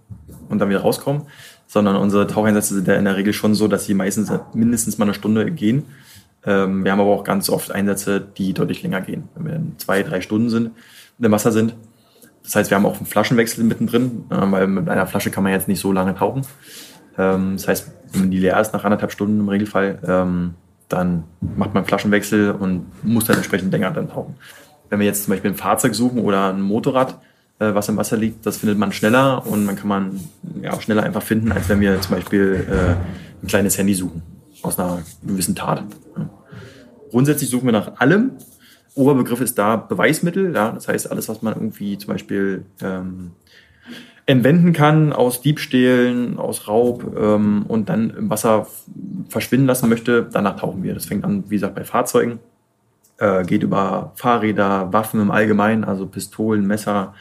und 0.50 0.60
dann 0.60 0.70
wieder 0.70 0.82
rauskommen, 0.82 1.24
sondern 1.68 1.96
unsere 1.96 2.27
Taucheinsätze 2.27 2.75
sind 2.75 2.88
ja 2.88 2.96
in 2.96 3.06
der 3.06 3.15
Regel 3.15 3.34
schon 3.34 3.56
so, 3.56 3.68
dass 3.68 3.86
sie 3.86 3.94
meistens 3.94 4.32
mindestens 4.53 4.98
mal 4.98 5.06
eine 5.06 5.13
Stunde 5.13 5.51
gehen. 5.51 5.86
Ähm, 6.46 6.84
wir 6.84 6.91
haben 6.91 7.00
aber 7.00 7.12
auch 7.12 7.24
ganz 7.24 7.50
oft 7.50 7.72
Einsätze, 7.72 8.22
die 8.22 8.53
deutlich 8.53 8.82
länger 8.82 9.01
gehen, 9.01 9.29
wenn 9.36 9.46
wir 9.46 9.56
in 9.56 9.77
zwei, 9.77 10.03
drei 10.03 10.22
Stunden 10.22 10.50
sind, 10.50 10.72
im 11.20 11.32
Wasser 11.32 11.51
sind. 11.51 11.75
Das 12.44 12.56
heißt, 12.56 12.72
wir 12.72 12.77
haben 12.77 12.86
auch 12.86 12.98
einen 12.98 13.06
Flaschenwechsel 13.06 13.63
mittendrin, 13.63 14.25
äh, 14.29 14.51
weil 14.51 14.68
mit 14.68 14.89
einer 14.89 15.08
Flasche 15.08 15.32
kann 15.32 15.44
man 15.44 15.53
jetzt 15.53 15.68
nicht 15.68 15.79
so 15.79 15.91
lange 15.91 16.15
tauchen. 16.15 16.46
Ähm, 17.18 17.53
das 17.58 17.68
heißt, 17.68 17.91
wenn 18.13 18.32
die 18.32 18.39
leer 18.39 18.60
ist 18.60 18.74
nach 18.74 18.84
anderthalb 18.84 19.12
Stunden 19.12 19.39
im 19.39 19.50
Regelfall, 19.50 20.00
ähm, 20.08 20.56
dann 20.88 21.25
macht 21.39 21.74
man 21.74 21.84
einen 21.84 21.88
Flaschenwechsel 21.88 22.51
und 22.51 22.88
muss 23.03 23.25
dann 23.25 23.38
entsprechend 23.38 23.72
länger 23.72 23.91
dann 23.91 24.10
tauchen. 24.10 24.36
Wenn 24.89 25.00
wir 25.00 25.06
jetzt 25.06 25.25
zum 25.25 25.34
Beispiel 25.34 25.51
ein 25.51 25.58
Fahrzeug 25.58 25.94
suchen 25.94 26.20
oder 26.20 26.51
ein 26.51 26.62
Motorrad, 26.62 27.20
was 27.60 27.89
im 27.89 27.98
Wasser 27.98 28.18
liegt, 28.18 28.46
das 28.46 28.58
findet 28.58 28.78
man 28.78 28.92
schneller 28.92 29.46
und 29.46 29.66
man 29.66 29.75
kann 29.75 29.88
man 29.88 30.20
ja, 30.62 30.74
auch 30.74 30.82
schneller 30.82 31.04
einfach 31.04 31.22
finden, 31.22 31.51
als 31.51 31.68
wenn 31.70 31.80
wir 31.82 32.00
zum 32.01 32.16
Beispiel 32.16 32.66
äh, 32.70 33.44
ein 33.44 33.48
kleines 33.48 33.78
Handy 33.78 33.94
suchen 33.94 34.22
aus 34.62 34.80
einer 34.80 35.01
gewissen 35.25 35.56
Tat. 35.56 35.84
Ja. 36.18 36.30
Grundsätzlich 37.12 37.50
suchen 37.50 37.66
wir 37.66 37.72
nach 37.72 38.00
allem. 38.00 38.32
Oberbegriff 38.96 39.42
ist 39.42 39.58
da 39.58 39.75
Beweismittel. 39.75 40.54
Ja, 40.54 40.72
das 40.72 40.88
heißt, 40.88 41.12
alles, 41.12 41.30
was 41.30 41.42
man 41.42 41.54
irgendwie 41.54 41.98
zum 41.98 42.13
Beispiel 42.13 42.66
ähm, 42.82 43.32
entwenden 44.25 44.74
kann 44.74 45.13
aus 45.13 45.42
Diebstählen, 45.42 46.38
aus 46.38 46.68
Raub 46.68 47.16
ähm, 47.18 47.66
und 47.68 47.89
dann 47.89 48.12
im 48.12 48.30
Wasser 48.30 48.68
verschwinden 49.28 49.68
lassen 49.68 49.89
möchte, 49.89 50.28
danach 50.32 50.58
tauchen 50.58 50.84
wir. 50.84 50.94
Das 50.94 51.06
fängt 51.06 51.24
an, 51.24 51.46
wie 51.48 51.56
gesagt, 51.56 51.75
bei 51.75 51.84
Fahrzeugen, 51.84 52.39
äh, 53.18 53.44
geht 53.44 53.63
über 53.63 54.12
Fahrräder, 54.16 54.94
Waffen 54.94 55.22
im 55.22 55.32
Allgemeinen, 55.32 55.84
also 55.84 56.06
Pistolen, 56.06 56.68
Messer, 56.68 57.16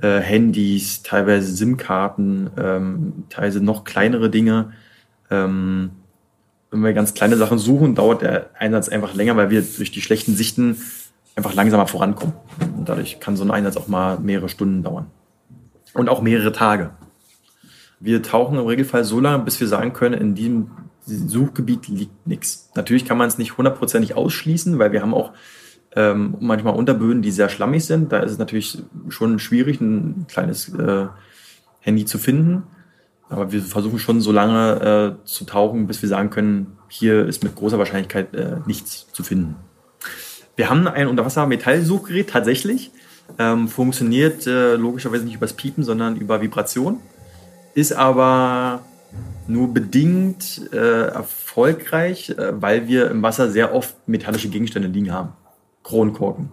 äh, 0.00 0.20
Handys, 0.20 1.02
teilweise 1.02 1.52
SIM-Karten, 1.54 2.50
ähm, 2.58 3.24
teilweise 3.28 3.62
noch 3.62 3.84
kleinere 3.84 4.30
Dinge. 4.30 4.72
Ähm, 5.30 5.90
wenn 6.70 6.82
wir 6.82 6.92
ganz 6.92 7.14
kleine 7.14 7.36
Sachen 7.36 7.58
suchen, 7.58 7.94
dauert 7.94 8.22
der 8.22 8.50
Einsatz 8.58 8.88
einfach 8.88 9.14
länger, 9.14 9.36
weil 9.36 9.50
wir 9.50 9.62
durch 9.62 9.90
die 9.90 10.02
schlechten 10.02 10.34
Sichten 10.34 10.76
einfach 11.34 11.54
langsamer 11.54 11.86
vorankommen. 11.86 12.34
Und 12.76 12.88
dadurch 12.88 13.20
kann 13.20 13.36
so 13.36 13.44
ein 13.44 13.50
Einsatz 13.50 13.76
auch 13.76 13.88
mal 13.88 14.18
mehrere 14.18 14.48
Stunden 14.48 14.82
dauern. 14.82 15.06
Und 15.94 16.08
auch 16.08 16.20
mehrere 16.20 16.52
Tage. 16.52 16.90
Wir 18.00 18.22
tauchen 18.22 18.58
im 18.58 18.66
Regelfall 18.66 19.04
so 19.04 19.20
lange, 19.20 19.44
bis 19.44 19.58
wir 19.60 19.68
sagen 19.68 19.92
können, 19.94 20.20
in 20.20 20.34
diesem 20.34 20.70
Suchgebiet 21.06 21.88
liegt 21.88 22.26
nichts. 22.26 22.70
Natürlich 22.74 23.06
kann 23.06 23.16
man 23.16 23.28
es 23.28 23.38
nicht 23.38 23.56
hundertprozentig 23.56 24.14
ausschließen, 24.14 24.78
weil 24.78 24.92
wir 24.92 25.00
haben 25.00 25.14
auch 25.14 25.32
ähm, 25.96 26.36
manchmal 26.40 26.74
Unterböden, 26.74 27.22
die 27.22 27.30
sehr 27.30 27.48
schlammig 27.48 27.84
sind. 27.84 28.12
Da 28.12 28.20
ist 28.20 28.32
es 28.32 28.38
natürlich 28.38 28.78
schon 29.08 29.38
schwierig, 29.38 29.80
ein 29.80 30.26
kleines 30.28 30.68
äh, 30.74 31.06
Handy 31.80 32.04
zu 32.04 32.18
finden. 32.18 32.64
Aber 33.28 33.50
wir 33.50 33.62
versuchen 33.62 33.98
schon 33.98 34.20
so 34.20 34.30
lange 34.30 35.16
äh, 35.22 35.26
zu 35.26 35.44
tauchen, 35.44 35.86
bis 35.86 36.00
wir 36.02 36.08
sagen 36.08 36.30
können, 36.30 36.78
hier 36.88 37.26
ist 37.26 37.42
mit 37.42 37.56
großer 37.56 37.78
Wahrscheinlichkeit 37.78 38.34
äh, 38.34 38.58
nichts 38.66 39.10
zu 39.12 39.24
finden. 39.24 39.56
Wir 40.54 40.70
haben 40.70 40.86
ein 40.86 41.08
Unterwasser-Metallsuchgerät 41.08 42.30
tatsächlich. 42.30 42.92
Ähm, 43.38 43.66
funktioniert 43.66 44.46
äh, 44.46 44.76
logischerweise 44.76 45.24
nicht 45.24 45.34
übers 45.34 45.54
Piepen, 45.54 45.82
sondern 45.82 46.16
über 46.16 46.40
Vibration. 46.40 47.00
Ist 47.74 47.92
aber 47.92 48.82
nur 49.48 49.72
bedingt 49.74 50.70
äh, 50.72 51.08
erfolgreich, 51.08 52.30
äh, 52.30 52.60
weil 52.60 52.86
wir 52.86 53.10
im 53.10 53.22
Wasser 53.22 53.50
sehr 53.50 53.74
oft 53.74 53.96
metallische 54.06 54.48
Gegenstände 54.48 54.88
liegen 54.88 55.12
haben. 55.12 55.32
Kronkorken, 55.86 56.50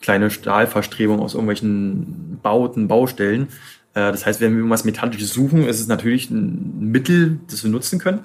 kleine 0.00 0.30
Stahlverstrebungen 0.30 1.22
aus 1.22 1.34
irgendwelchen 1.34 2.38
Bauten, 2.42 2.88
Baustellen. 2.88 3.48
Äh, 3.92 4.10
das 4.10 4.24
heißt, 4.24 4.40
wenn 4.40 4.52
wir 4.52 4.58
irgendwas 4.58 4.84
Metallisches 4.84 5.34
suchen, 5.34 5.64
ist 5.64 5.80
es 5.80 5.86
natürlich 5.86 6.30
ein 6.30 6.90
Mittel, 6.90 7.40
das 7.50 7.62
wir 7.62 7.70
nutzen 7.70 7.98
können. 7.98 8.20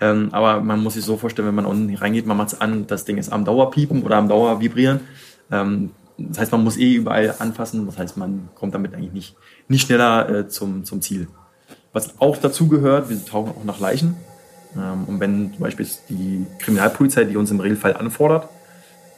Ähm, 0.00 0.30
aber 0.32 0.60
man 0.60 0.82
muss 0.82 0.94
sich 0.94 1.04
so 1.04 1.18
vorstellen, 1.18 1.46
wenn 1.48 1.54
man 1.54 1.66
unten 1.66 1.94
reingeht, 1.94 2.26
man 2.26 2.38
macht 2.38 2.48
es 2.48 2.60
an, 2.60 2.86
das 2.86 3.04
Ding 3.04 3.18
ist 3.18 3.30
am 3.30 3.44
Dauerpiepen 3.44 4.02
oder 4.02 4.16
am 4.16 4.28
Dauer 4.28 4.60
vibrieren. 4.60 5.00
Ähm, 5.52 5.90
das 6.16 6.38
heißt, 6.38 6.52
man 6.52 6.64
muss 6.64 6.78
eh 6.78 6.94
überall 6.94 7.34
anfassen. 7.38 7.84
Das 7.84 7.98
heißt, 7.98 8.16
man 8.16 8.48
kommt 8.54 8.74
damit 8.74 8.94
eigentlich 8.94 9.12
nicht, 9.12 9.36
nicht 9.68 9.86
schneller 9.86 10.28
äh, 10.30 10.48
zum, 10.48 10.84
zum 10.84 11.02
Ziel. 11.02 11.28
Was 11.92 12.20
auch 12.20 12.38
dazu 12.38 12.68
gehört, 12.68 13.10
wir 13.10 13.22
tauchen 13.22 13.50
auch 13.50 13.64
nach 13.64 13.80
Leichen. 13.80 14.16
Ähm, 14.76 15.04
und 15.06 15.20
wenn 15.20 15.52
zum 15.52 15.60
Beispiel 15.60 15.86
die 16.08 16.46
Kriminalpolizei, 16.58 17.24
die 17.24 17.36
uns 17.36 17.50
im 17.50 17.60
Regelfall 17.60 17.94
anfordert, 17.94 18.48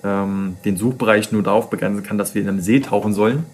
ähm, 0.04 0.56
den 0.64 0.76
Suchbereich 0.76 1.32
nur 1.32 1.42
darauf 1.42 1.70
begrenzen 1.70 2.02
kann, 2.02 2.18
dass 2.18 2.34
wir 2.34 2.42
in 2.42 2.48
einem 2.48 2.60
See 2.60 2.80
tauchen 2.80 3.14
sollen, 3.14 3.44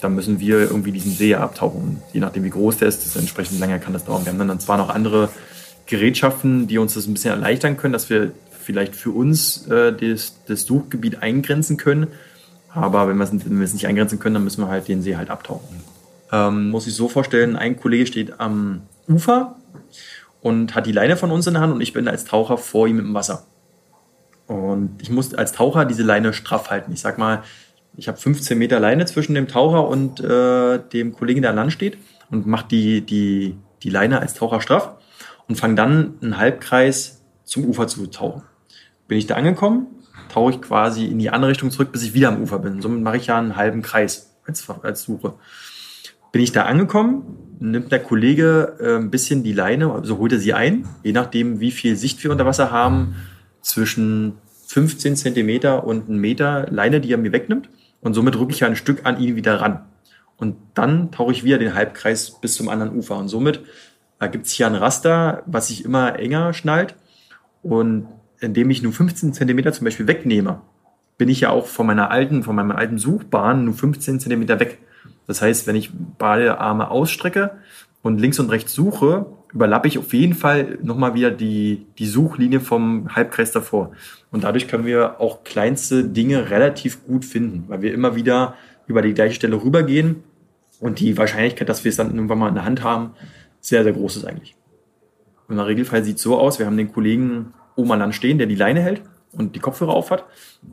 dann 0.00 0.14
müssen 0.14 0.40
wir 0.40 0.60
irgendwie 0.60 0.92
diesen 0.92 1.12
See 1.12 1.34
abtauchen. 1.34 2.02
Je 2.12 2.20
nachdem, 2.20 2.44
wie 2.44 2.50
groß 2.50 2.78
der 2.78 2.88
ist, 2.88 3.04
desto 3.04 3.18
entsprechend 3.18 3.60
länger 3.60 3.78
kann 3.78 3.92
das 3.92 4.04
dauern. 4.04 4.24
Wir 4.24 4.32
haben 4.32 4.48
dann 4.48 4.60
zwar 4.60 4.76
noch 4.76 4.88
andere 4.88 5.28
Gerätschaften, 5.86 6.66
die 6.66 6.78
uns 6.78 6.94
das 6.94 7.06
ein 7.06 7.14
bisschen 7.14 7.32
erleichtern 7.32 7.76
können, 7.76 7.92
dass 7.92 8.10
wir 8.10 8.32
vielleicht 8.62 8.96
für 8.96 9.10
uns 9.10 9.66
äh, 9.68 9.92
das, 9.92 10.36
das 10.46 10.62
Suchgebiet 10.62 11.22
eingrenzen 11.22 11.76
können. 11.76 12.08
Aber 12.74 13.08
wenn 13.08 13.16
wir, 13.18 13.24
es, 13.24 13.32
wenn 13.32 13.58
wir 13.58 13.64
es 13.64 13.74
nicht 13.74 13.86
eingrenzen 13.86 14.18
können, 14.18 14.34
dann 14.34 14.44
müssen 14.44 14.62
wir 14.62 14.68
halt 14.68 14.88
den 14.88 15.02
See 15.02 15.16
halt 15.16 15.30
abtauchen. 15.30 15.80
Ähm, 16.30 16.70
muss 16.70 16.86
ich 16.86 16.94
so 16.94 17.08
vorstellen, 17.08 17.56
ein 17.56 17.78
Kollege 17.78 18.06
steht 18.06 18.40
am 18.40 18.82
Ufer 19.08 19.56
und 20.40 20.74
hat 20.74 20.86
die 20.86 20.92
Leine 20.92 21.16
von 21.16 21.30
uns 21.30 21.46
in 21.46 21.54
der 21.54 21.62
Hand 21.62 21.74
und 21.74 21.80
ich 21.80 21.92
bin 21.92 22.08
als 22.08 22.24
Taucher 22.24 22.56
vor 22.56 22.88
ihm 22.88 22.98
im 22.98 23.14
Wasser. 23.14 23.44
Und 24.52 25.00
ich 25.00 25.10
muss 25.10 25.34
als 25.34 25.52
Taucher 25.52 25.84
diese 25.86 26.02
Leine 26.02 26.32
straff 26.32 26.70
halten. 26.70 26.92
Ich 26.92 27.00
sag 27.00 27.16
mal, 27.16 27.42
ich 27.96 28.08
habe 28.08 28.18
15 28.18 28.56
Meter 28.58 28.80
Leine 28.80 29.06
zwischen 29.06 29.34
dem 29.34 29.48
Taucher 29.48 29.88
und 29.88 30.20
äh, 30.20 30.78
dem 30.92 31.12
Kollegen, 31.12 31.42
der 31.42 31.50
an 31.50 31.56
Land 31.56 31.72
steht 31.72 31.96
und 32.30 32.46
mache 32.46 32.66
die, 32.70 33.00
die, 33.00 33.56
die 33.82 33.90
Leine 33.90 34.20
als 34.20 34.34
Taucher 34.34 34.60
straff 34.60 34.94
und 35.48 35.56
fange 35.56 35.74
dann 35.74 36.14
einen 36.22 36.38
Halbkreis 36.38 37.22
zum 37.44 37.64
Ufer 37.64 37.86
zu 37.86 38.06
tauchen. 38.06 38.42
Bin 39.08 39.18
ich 39.18 39.26
da 39.26 39.36
angekommen, 39.36 39.86
tauche 40.28 40.52
ich 40.52 40.62
quasi 40.62 41.06
in 41.06 41.18
die 41.18 41.30
andere 41.30 41.50
Richtung 41.50 41.70
zurück, 41.70 41.92
bis 41.92 42.02
ich 42.02 42.14
wieder 42.14 42.28
am 42.28 42.42
Ufer 42.42 42.58
bin. 42.58 42.82
Somit 42.82 43.02
mache 43.02 43.16
ich 43.16 43.26
ja 43.26 43.38
einen 43.38 43.56
halben 43.56 43.82
Kreis 43.82 44.34
als, 44.46 44.68
als 44.82 45.02
Suche. 45.02 45.34
Bin 46.30 46.42
ich 46.42 46.52
da 46.52 46.64
angekommen, 46.64 47.56
nimmt 47.58 47.92
der 47.92 48.02
Kollege 48.02 48.76
äh, 48.80 48.96
ein 48.96 49.10
bisschen 49.10 49.42
die 49.42 49.52
Leine, 49.52 49.92
also 49.92 50.18
holt 50.18 50.32
er 50.32 50.38
sie 50.38 50.54
ein, 50.54 50.86
je 51.02 51.12
nachdem, 51.12 51.60
wie 51.60 51.70
viel 51.70 51.96
Sicht 51.96 52.22
wir 52.22 52.30
unter 52.30 52.46
Wasser 52.46 52.70
haben, 52.70 53.16
zwischen 53.62 54.38
15 54.72 55.16
Zentimeter 55.16 55.84
und 55.84 56.08
einen 56.08 56.18
Meter 56.18 56.66
Leine, 56.70 57.00
die 57.00 57.12
er 57.12 57.18
mir 57.18 57.32
wegnimmt. 57.32 57.68
Und 58.00 58.14
somit 58.14 58.38
rücke 58.38 58.52
ich 58.52 58.60
ja 58.60 58.66
ein 58.66 58.76
Stück 58.76 59.04
an 59.04 59.20
ihn 59.20 59.36
wieder 59.36 59.60
ran. 59.60 59.84
Und 60.36 60.56
dann 60.74 61.12
tauche 61.12 61.32
ich 61.32 61.44
wieder 61.44 61.58
den 61.58 61.74
Halbkreis 61.74 62.40
bis 62.40 62.54
zum 62.54 62.68
anderen 62.68 62.96
Ufer. 62.96 63.16
Und 63.16 63.28
somit 63.28 63.60
da 64.18 64.28
gibt 64.28 64.46
es 64.46 64.52
hier 64.52 64.68
ein 64.68 64.76
Raster, 64.76 65.42
was 65.46 65.66
sich 65.66 65.84
immer 65.84 66.16
enger 66.18 66.52
schnallt. 66.52 66.94
Und 67.62 68.06
indem 68.40 68.70
ich 68.70 68.80
nur 68.80 68.92
15 68.92 69.34
Zentimeter 69.34 69.72
zum 69.72 69.84
Beispiel 69.84 70.06
wegnehme, 70.06 70.60
bin 71.18 71.28
ich 71.28 71.40
ja 71.40 71.50
auch 71.50 71.66
von 71.66 71.86
meiner 71.86 72.10
alten, 72.10 72.42
von 72.42 72.56
meiner 72.56 72.78
alten 72.78 72.98
Suchbahn 72.98 73.64
nur 73.64 73.74
15 73.74 74.20
Zentimeter 74.20 74.58
weg. 74.58 74.78
Das 75.26 75.42
heißt, 75.42 75.66
wenn 75.66 75.76
ich 75.76 75.90
beide 76.18 76.58
Arme 76.58 76.90
ausstrecke 76.90 77.50
und 78.02 78.20
links 78.20 78.38
und 78.38 78.50
rechts 78.50 78.72
suche, 78.72 79.26
überlappe 79.52 79.88
ich 79.88 79.98
auf 79.98 80.12
jeden 80.14 80.34
Fall 80.34 80.78
nochmal 80.82 81.14
wieder 81.14 81.30
die, 81.30 81.86
die 81.98 82.06
Suchlinie 82.06 82.60
vom 82.60 83.14
Halbkreis 83.14 83.52
davor. 83.52 83.92
Und 84.30 84.44
dadurch 84.44 84.68
können 84.68 84.86
wir 84.86 85.20
auch 85.20 85.44
kleinste 85.44 86.04
Dinge 86.04 86.50
relativ 86.50 87.04
gut 87.06 87.24
finden, 87.24 87.64
weil 87.68 87.82
wir 87.82 87.92
immer 87.92 88.16
wieder 88.16 88.54
über 88.86 89.02
die 89.02 89.14
gleiche 89.14 89.34
Stelle 89.34 89.62
rübergehen 89.62 90.22
und 90.80 91.00
die 91.00 91.16
Wahrscheinlichkeit, 91.16 91.68
dass 91.68 91.84
wir 91.84 91.90
es 91.90 91.96
dann 91.96 92.14
irgendwann 92.14 92.38
mal 92.38 92.48
in 92.48 92.54
der 92.54 92.64
Hand 92.64 92.82
haben, 92.82 93.10
sehr, 93.60 93.84
sehr 93.84 93.92
groß 93.92 94.16
ist 94.16 94.24
eigentlich. 94.24 94.56
Im 95.48 95.58
Regelfall 95.58 96.02
sieht 96.02 96.16
es 96.16 96.22
so 96.22 96.38
aus, 96.38 96.58
wir 96.58 96.66
haben 96.66 96.76
den 96.76 96.92
Kollegen 96.92 97.52
oben 97.76 97.92
an 97.92 98.12
stehen, 98.12 98.38
der 98.38 98.46
die 98.46 98.54
Leine 98.54 98.80
hält 98.80 99.02
und 99.32 99.54
die 99.54 99.60
Kopfhörer 99.60 99.92
aufhat. 99.92 100.24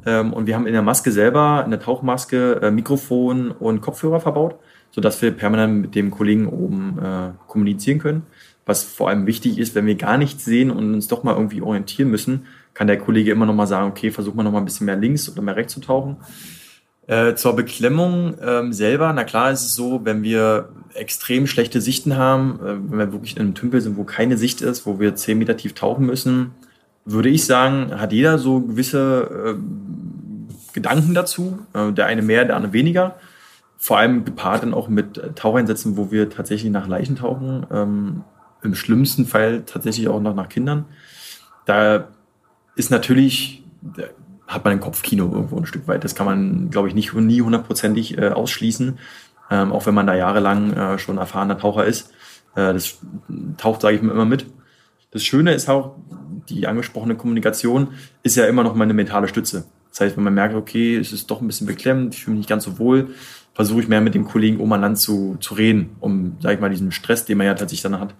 Ähm, 0.05 0.33
und 0.33 0.47
wir 0.47 0.55
haben 0.55 0.67
in 0.67 0.73
der 0.73 0.81
Maske 0.81 1.11
selber, 1.11 1.63
in 1.65 1.71
der 1.71 1.79
Tauchmaske, 1.79 2.61
äh, 2.61 2.71
Mikrofon 2.71 3.51
und 3.51 3.81
Kopfhörer 3.81 4.19
verbaut, 4.19 4.55
sodass 4.91 5.21
wir 5.21 5.31
permanent 5.31 5.81
mit 5.81 5.95
dem 5.95 6.11
Kollegen 6.11 6.47
oben 6.47 6.99
äh, 6.99 7.29
kommunizieren 7.47 7.99
können. 7.99 8.23
Was 8.65 8.83
vor 8.83 9.09
allem 9.09 9.25
wichtig 9.25 9.57
ist, 9.57 9.75
wenn 9.75 9.85
wir 9.85 9.95
gar 9.95 10.17
nichts 10.17 10.45
sehen 10.45 10.69
und 10.71 10.93
uns 10.93 11.07
doch 11.07 11.23
mal 11.23 11.35
irgendwie 11.35 11.61
orientieren 11.61 12.11
müssen, 12.11 12.45
kann 12.73 12.87
der 12.87 12.97
Kollege 12.97 13.31
immer 13.31 13.45
noch 13.45 13.55
mal 13.55 13.67
sagen, 13.67 13.89
okay, 13.89 14.11
versuch 14.11 14.35
mal 14.35 14.43
noch 14.43 14.51
mal 14.51 14.59
ein 14.59 14.65
bisschen 14.65 14.85
mehr 14.85 14.95
links 14.95 15.29
oder 15.29 15.41
mehr 15.41 15.55
rechts 15.55 15.73
zu 15.73 15.81
tauchen. 15.81 16.17
Äh, 17.07 17.33
zur 17.33 17.55
Beklemmung 17.55 18.35
ähm, 18.39 18.71
selber, 18.71 19.11
na 19.13 19.23
klar 19.23 19.51
ist 19.51 19.65
es 19.65 19.73
so, 19.73 20.05
wenn 20.05 20.21
wir 20.21 20.69
extrem 20.93 21.47
schlechte 21.47 21.81
Sichten 21.81 22.17
haben, 22.17 22.59
äh, 22.61 22.91
wenn 22.91 22.99
wir 22.99 23.11
wirklich 23.11 23.35
in 23.35 23.41
einem 23.41 23.55
Tümpel 23.55 23.81
sind, 23.81 23.97
wo 23.97 24.03
keine 24.03 24.37
Sicht 24.37 24.61
ist, 24.61 24.85
wo 24.85 24.99
wir 24.99 25.15
zehn 25.15 25.39
Meter 25.39 25.57
tief 25.57 25.73
tauchen 25.73 26.05
müssen, 26.05 26.51
würde 27.05 27.29
ich 27.29 27.45
sagen, 27.45 27.99
hat 27.99 28.13
jeder 28.13 28.37
so 28.37 28.61
gewisse 28.61 29.55
äh, 29.57 30.73
Gedanken 30.73 31.13
dazu. 31.13 31.59
Äh, 31.73 31.91
der 31.93 32.05
eine 32.05 32.21
mehr, 32.21 32.45
der 32.45 32.55
andere 32.55 32.73
weniger. 32.73 33.15
Vor 33.81 33.97
allem 33.97 34.25
gepaart 34.25 34.63
dann 34.63 34.73
auch 34.73 34.89
mit 34.89 35.37
Taucheinsätzen, 35.37 35.95
wo 35.95 36.11
wir 36.11 36.29
tatsächlich 36.29 36.69
nach 36.69 36.87
Leichen 36.87 37.15
tauchen. 37.15 37.65
Ähm, 37.71 38.23
Im 38.61 38.75
schlimmsten 38.75 39.25
Fall 39.25 39.63
tatsächlich 39.65 40.09
auch 40.09 40.19
noch 40.19 40.35
nach 40.35 40.49
Kindern. 40.49 40.83
Da 41.65 42.09
ist 42.75 42.91
natürlich, 42.91 43.63
hat 44.47 44.65
man 44.65 44.73
ein 44.73 44.79
Kopfkino 44.81 45.31
irgendwo 45.31 45.57
ein 45.57 45.65
Stück 45.65 45.87
weit. 45.87 46.03
Das 46.03 46.13
kann 46.13 46.25
man, 46.25 46.69
glaube 46.69 46.89
ich, 46.89 46.93
nicht 46.93 47.13
nie 47.13 47.41
hundertprozentig 47.41 48.17
äh, 48.17 48.29
ausschließen, 48.29 48.99
ähm, 49.49 49.71
auch 49.71 49.85
wenn 49.85 49.93
man 49.93 50.07
da 50.07 50.13
jahrelang 50.13 50.73
äh, 50.73 50.99
schon 50.99 51.17
erfahrener 51.17 51.57
Taucher 51.57 51.85
ist. 51.85 52.11
Äh, 52.55 52.73
das 52.73 52.99
taucht, 53.55 53.79
sage 53.81 53.95
ich 53.95 54.01
mir 54.01 54.11
immer 54.11 54.25
mit. 54.25 54.45
Das 55.11 55.23
Schöne 55.23 55.53
ist 55.53 55.69
auch, 55.69 55.95
die 56.49 56.67
angesprochene 56.67 57.15
Kommunikation 57.15 57.89
ist 58.23 58.35
ja 58.35 58.45
immer 58.45 58.63
noch 58.63 58.75
mal 58.75 58.83
eine 58.83 58.93
mentale 58.93 59.29
Stütze. 59.29 59.65
Das 59.91 60.01
heißt, 60.01 60.17
wenn 60.17 60.23
man 60.23 60.33
merkt, 60.33 60.55
okay, 60.55 60.97
es 60.97 61.11
ist 61.11 61.29
doch 61.31 61.41
ein 61.41 61.47
bisschen 61.47 61.67
beklemmt, 61.67 62.13
ich 62.13 62.23
fühle 62.23 62.35
mich 62.35 62.41
nicht 62.41 62.49
ganz 62.49 62.63
so 62.63 62.79
wohl, 62.79 63.09
versuche 63.53 63.81
ich 63.81 63.87
mehr 63.87 64.01
mit 64.01 64.15
dem 64.15 64.25
Kollegen 64.25 64.59
oben 64.59 64.73
an 64.73 64.81
Land 64.81 64.99
zu, 64.99 65.37
zu 65.39 65.53
reden, 65.53 65.95
um, 65.99 66.37
sag 66.39 66.53
ich 66.53 66.59
mal, 66.59 66.69
diesen 66.69 66.91
Stress, 66.91 67.25
den 67.25 67.37
man 67.37 67.47
ja 67.47 67.53
tatsächlich 67.53 67.81
dann 67.81 67.99
hat, 67.99 68.15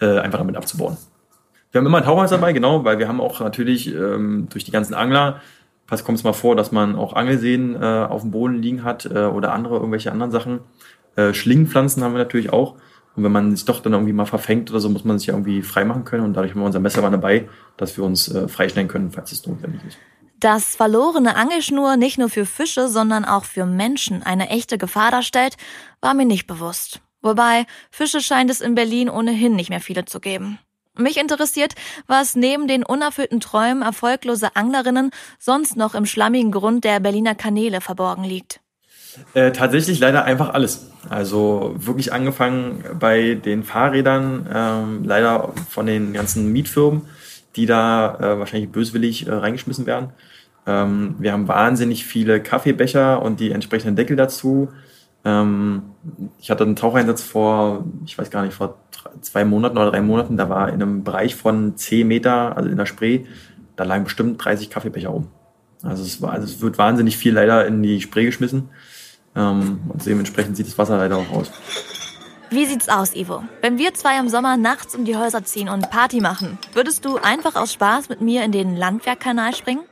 äh, 0.00 0.18
einfach 0.18 0.38
damit 0.38 0.56
abzubauen. 0.56 0.96
Wir 1.70 1.80
haben 1.80 1.86
immer 1.86 1.98
ein 1.98 2.04
Tauchholz 2.04 2.30
dabei, 2.30 2.52
genau, 2.52 2.84
weil 2.84 2.98
wir 2.98 3.08
haben 3.08 3.20
auch 3.20 3.40
natürlich 3.40 3.94
ähm, 3.94 4.48
durch 4.50 4.64
die 4.64 4.70
ganzen 4.70 4.94
Angler, 4.94 5.42
pass 5.86 6.04
kommt 6.04 6.18
es 6.18 6.24
mal 6.24 6.32
vor, 6.32 6.56
dass 6.56 6.72
man 6.72 6.96
auch 6.96 7.12
Angelseen 7.14 7.74
äh, 7.74 7.84
auf 7.84 8.22
dem 8.22 8.30
Boden 8.30 8.62
liegen 8.62 8.84
hat 8.84 9.06
äh, 9.06 9.24
oder 9.24 9.52
andere, 9.52 9.76
irgendwelche 9.76 10.12
anderen 10.12 10.30
Sachen. 10.30 10.60
Äh, 11.16 11.34
Schlingenpflanzen 11.34 12.02
haben 12.02 12.12
wir 12.12 12.18
natürlich 12.18 12.52
auch. 12.52 12.76
Und 13.16 13.24
wenn 13.24 13.32
man 13.32 13.56
sich 13.56 13.64
doch 13.64 13.80
dann 13.80 13.94
irgendwie 13.94 14.12
mal 14.12 14.26
verfängt 14.26 14.70
oder 14.70 14.78
so, 14.78 14.88
muss 14.88 15.04
man 15.04 15.18
sich 15.18 15.26
ja 15.26 15.34
irgendwie 15.34 15.62
freimachen 15.62 16.04
können. 16.04 16.24
Und 16.24 16.34
dadurch 16.34 16.52
haben 16.52 16.60
wir 16.60 16.66
unser 16.66 16.78
Messer 16.78 17.02
dabei, 17.02 17.48
dass 17.76 17.96
wir 17.96 18.04
uns 18.04 18.32
äh, 18.32 18.46
freistellen 18.46 18.86
können, 18.86 19.10
falls 19.10 19.32
es 19.32 19.44
notwendig 19.44 19.80
ist. 19.88 19.98
Dass 20.40 20.76
verlorene 20.76 21.34
Angelschnur 21.34 21.96
nicht 21.96 22.16
nur 22.16 22.30
für 22.30 22.46
Fische, 22.46 22.88
sondern 22.88 23.24
auch 23.24 23.44
für 23.44 23.66
Menschen 23.66 24.22
eine 24.22 24.50
echte 24.50 24.78
Gefahr 24.78 25.10
darstellt, 25.10 25.56
war 26.00 26.14
mir 26.14 26.26
nicht 26.26 26.46
bewusst. 26.46 27.00
Wobei, 27.22 27.66
Fische 27.90 28.20
scheint 28.20 28.48
es 28.48 28.60
in 28.60 28.76
Berlin 28.76 29.10
ohnehin 29.10 29.56
nicht 29.56 29.70
mehr 29.70 29.80
viele 29.80 30.04
zu 30.04 30.20
geben. 30.20 30.60
Mich 30.96 31.16
interessiert, 31.16 31.74
was 32.06 32.36
neben 32.36 32.68
den 32.68 32.84
unerfüllten 32.84 33.40
Träumen 33.40 33.82
erfolgloser 33.82 34.52
Anglerinnen 34.54 35.10
sonst 35.38 35.76
noch 35.76 35.94
im 35.94 36.06
schlammigen 36.06 36.52
Grund 36.52 36.84
der 36.84 37.00
Berliner 37.00 37.34
Kanäle 37.34 37.80
verborgen 37.80 38.24
liegt. 38.24 38.60
Äh, 39.34 39.50
tatsächlich 39.52 39.98
leider 39.98 40.24
einfach 40.24 40.50
alles. 40.50 40.90
Also 41.08 41.74
wirklich 41.76 42.12
angefangen 42.12 42.84
bei 42.98 43.34
den 43.34 43.64
Fahrrädern, 43.64 44.48
ähm, 44.52 45.04
leider 45.04 45.52
von 45.68 45.86
den 45.86 46.12
ganzen 46.12 46.52
Mietfirmen, 46.52 47.08
die 47.58 47.66
da 47.66 48.14
äh, 48.20 48.38
wahrscheinlich 48.38 48.70
böswillig 48.70 49.26
äh, 49.26 49.32
reingeschmissen 49.32 49.84
werden. 49.84 50.10
Ähm, 50.64 51.16
wir 51.18 51.32
haben 51.32 51.48
wahnsinnig 51.48 52.04
viele 52.04 52.40
Kaffeebecher 52.40 53.20
und 53.20 53.40
die 53.40 53.50
entsprechenden 53.50 53.96
Deckel 53.96 54.16
dazu. 54.16 54.68
Ähm, 55.24 55.82
ich 56.38 56.50
hatte 56.50 56.62
einen 56.62 56.76
Taucheinsatz 56.76 57.22
vor, 57.22 57.84
ich 58.06 58.16
weiß 58.16 58.30
gar 58.30 58.44
nicht, 58.44 58.54
vor 58.54 58.78
zwei 59.22 59.44
Monaten 59.44 59.76
oder 59.76 59.90
drei 59.90 60.00
Monaten. 60.00 60.36
Da 60.36 60.48
war 60.48 60.68
in 60.68 60.74
einem 60.74 61.02
Bereich 61.02 61.34
von 61.34 61.76
10 61.76 62.06
Meter, 62.06 62.56
also 62.56 62.68
in 62.68 62.76
der 62.76 62.86
Spree, 62.86 63.24
da 63.74 63.82
lagen 63.82 64.04
bestimmt 64.04 64.42
30 64.42 64.70
Kaffeebecher 64.70 65.08
rum. 65.08 65.26
Also 65.82 66.04
es, 66.04 66.22
war, 66.22 66.32
also 66.32 66.46
es 66.46 66.60
wird 66.60 66.78
wahnsinnig 66.78 67.16
viel 67.16 67.34
leider 67.34 67.66
in 67.66 67.82
die 67.82 68.00
Spree 68.00 68.26
geschmissen. 68.26 68.68
Ähm, 69.34 69.80
und 69.88 70.06
dementsprechend 70.06 70.56
sieht 70.56 70.68
das 70.68 70.78
Wasser 70.78 70.96
leider 70.96 71.16
auch 71.16 71.30
aus. 71.32 71.50
Wie 72.50 72.64
sieht's 72.64 72.88
aus, 72.88 73.14
Ivo? 73.14 73.44
Wenn 73.60 73.76
wir 73.76 73.92
zwei 73.92 74.18
im 74.18 74.30
Sommer 74.30 74.56
nachts 74.56 74.94
um 74.94 75.04
die 75.04 75.16
Häuser 75.16 75.44
ziehen 75.44 75.68
und 75.68 75.90
Party 75.90 76.20
machen, 76.20 76.58
würdest 76.72 77.04
du 77.04 77.18
einfach 77.18 77.56
aus 77.56 77.74
Spaß 77.74 78.08
mit 78.08 78.22
mir 78.22 78.42
in 78.42 78.52
den 78.52 78.74
Landwehrkanal 78.74 79.54
springen? 79.54 79.82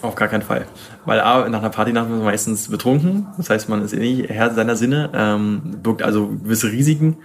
Auf 0.00 0.14
gar 0.14 0.28
keinen 0.28 0.42
Fall. 0.42 0.66
Weil 1.04 1.20
A, 1.20 1.46
nach 1.50 1.58
einer 1.58 1.68
Partynacht 1.68 2.06
ist 2.06 2.12
man 2.12 2.24
meistens 2.24 2.68
betrunken. 2.68 3.26
Das 3.36 3.50
heißt, 3.50 3.68
man 3.68 3.82
ist 3.82 3.92
eh 3.92 3.98
nicht 3.98 4.30
Herr 4.30 4.54
seiner 4.54 4.76
Sinne, 4.76 5.10
ähm, 5.12 5.80
birgt 5.82 6.02
also 6.02 6.28
gewisse 6.28 6.72
Risiken. 6.72 7.18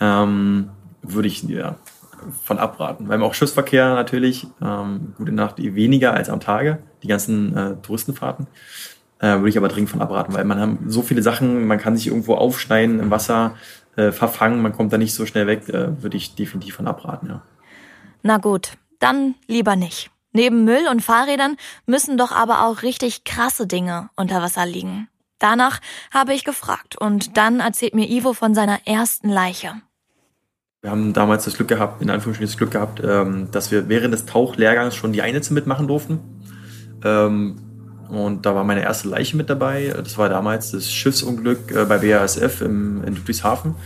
Ähm, 0.00 0.68
würde 1.02 1.28
ich 1.28 1.42
ja, 1.44 1.76
von 2.44 2.58
abraten. 2.58 3.08
Weil 3.08 3.22
auch 3.22 3.32
Schiffsverkehr 3.32 3.94
natürlich, 3.94 4.46
ähm, 4.62 5.14
gute 5.16 5.32
Nacht 5.32 5.56
weniger 5.58 6.12
als 6.12 6.28
am 6.28 6.40
Tage, 6.40 6.80
die 7.02 7.08
ganzen 7.08 7.56
äh, 7.56 7.76
Touristenfahrten. 7.76 8.48
Äh, 9.18 9.36
würde 9.36 9.50
ich 9.50 9.58
aber 9.58 9.68
dringend 9.68 9.90
von 9.90 10.00
abraten, 10.00 10.32
weil 10.32 10.44
man 10.44 10.58
hat 10.58 10.70
so 10.86 11.02
viele 11.02 11.22
Sachen, 11.22 11.66
man 11.66 11.78
kann 11.78 11.94
sich 11.94 12.06
irgendwo 12.06 12.36
aufschneiden 12.36 13.00
im 13.00 13.10
Wasser, 13.10 13.54
äh, 14.00 14.12
verfangen, 14.12 14.62
man 14.62 14.72
kommt 14.72 14.92
da 14.92 14.98
nicht 14.98 15.14
so 15.14 15.26
schnell 15.26 15.46
weg, 15.46 15.68
äh, 15.68 16.02
würde 16.02 16.16
ich 16.16 16.34
definitiv 16.34 16.76
von 16.76 16.86
abraten, 16.86 17.28
ja. 17.28 17.42
Na 18.22 18.38
gut, 18.38 18.72
dann 18.98 19.34
lieber 19.46 19.76
nicht. 19.76 20.10
Neben 20.32 20.64
Müll 20.64 20.86
und 20.90 21.02
Fahrrädern 21.02 21.56
müssen 21.86 22.16
doch 22.16 22.32
aber 22.32 22.64
auch 22.64 22.82
richtig 22.82 23.24
krasse 23.24 23.66
Dinge 23.66 24.10
unter 24.16 24.42
Wasser 24.42 24.64
liegen. 24.64 25.08
Danach 25.38 25.80
habe 26.12 26.34
ich 26.34 26.44
gefragt 26.44 26.96
und 26.96 27.36
dann 27.36 27.60
erzählt 27.60 27.94
mir 27.94 28.08
Ivo 28.08 28.34
von 28.34 28.54
seiner 28.54 28.86
ersten 28.86 29.28
Leiche. 29.28 29.72
Wir 30.82 30.90
haben 30.90 31.12
damals 31.12 31.44
das 31.44 31.56
Glück 31.56 31.68
gehabt, 31.68 32.00
in 32.00 32.10
Anführungsstrichen 32.10 32.52
das 32.52 32.56
Glück 32.56 32.70
gehabt, 32.70 33.02
ähm, 33.04 33.50
dass 33.50 33.70
wir 33.70 33.88
während 33.88 34.14
des 34.14 34.26
Tauchlehrgangs 34.26 34.94
schon 34.94 35.12
die 35.12 35.22
Einsätze 35.22 35.52
mitmachen 35.52 35.88
durften. 35.88 36.20
Und 38.10 38.44
da 38.44 38.54
war 38.54 38.64
meine 38.64 38.82
erste 38.82 39.08
Leiche 39.08 39.36
mit 39.36 39.48
dabei. 39.48 39.94
Das 39.96 40.18
war 40.18 40.28
damals 40.28 40.72
das 40.72 40.90
Schiffsunglück 40.90 41.70
äh, 41.70 41.84
bei 41.84 41.98
BASF 41.98 42.60
im, 42.60 43.04
in 43.04 43.14
Ludwigshafen. 43.14 43.76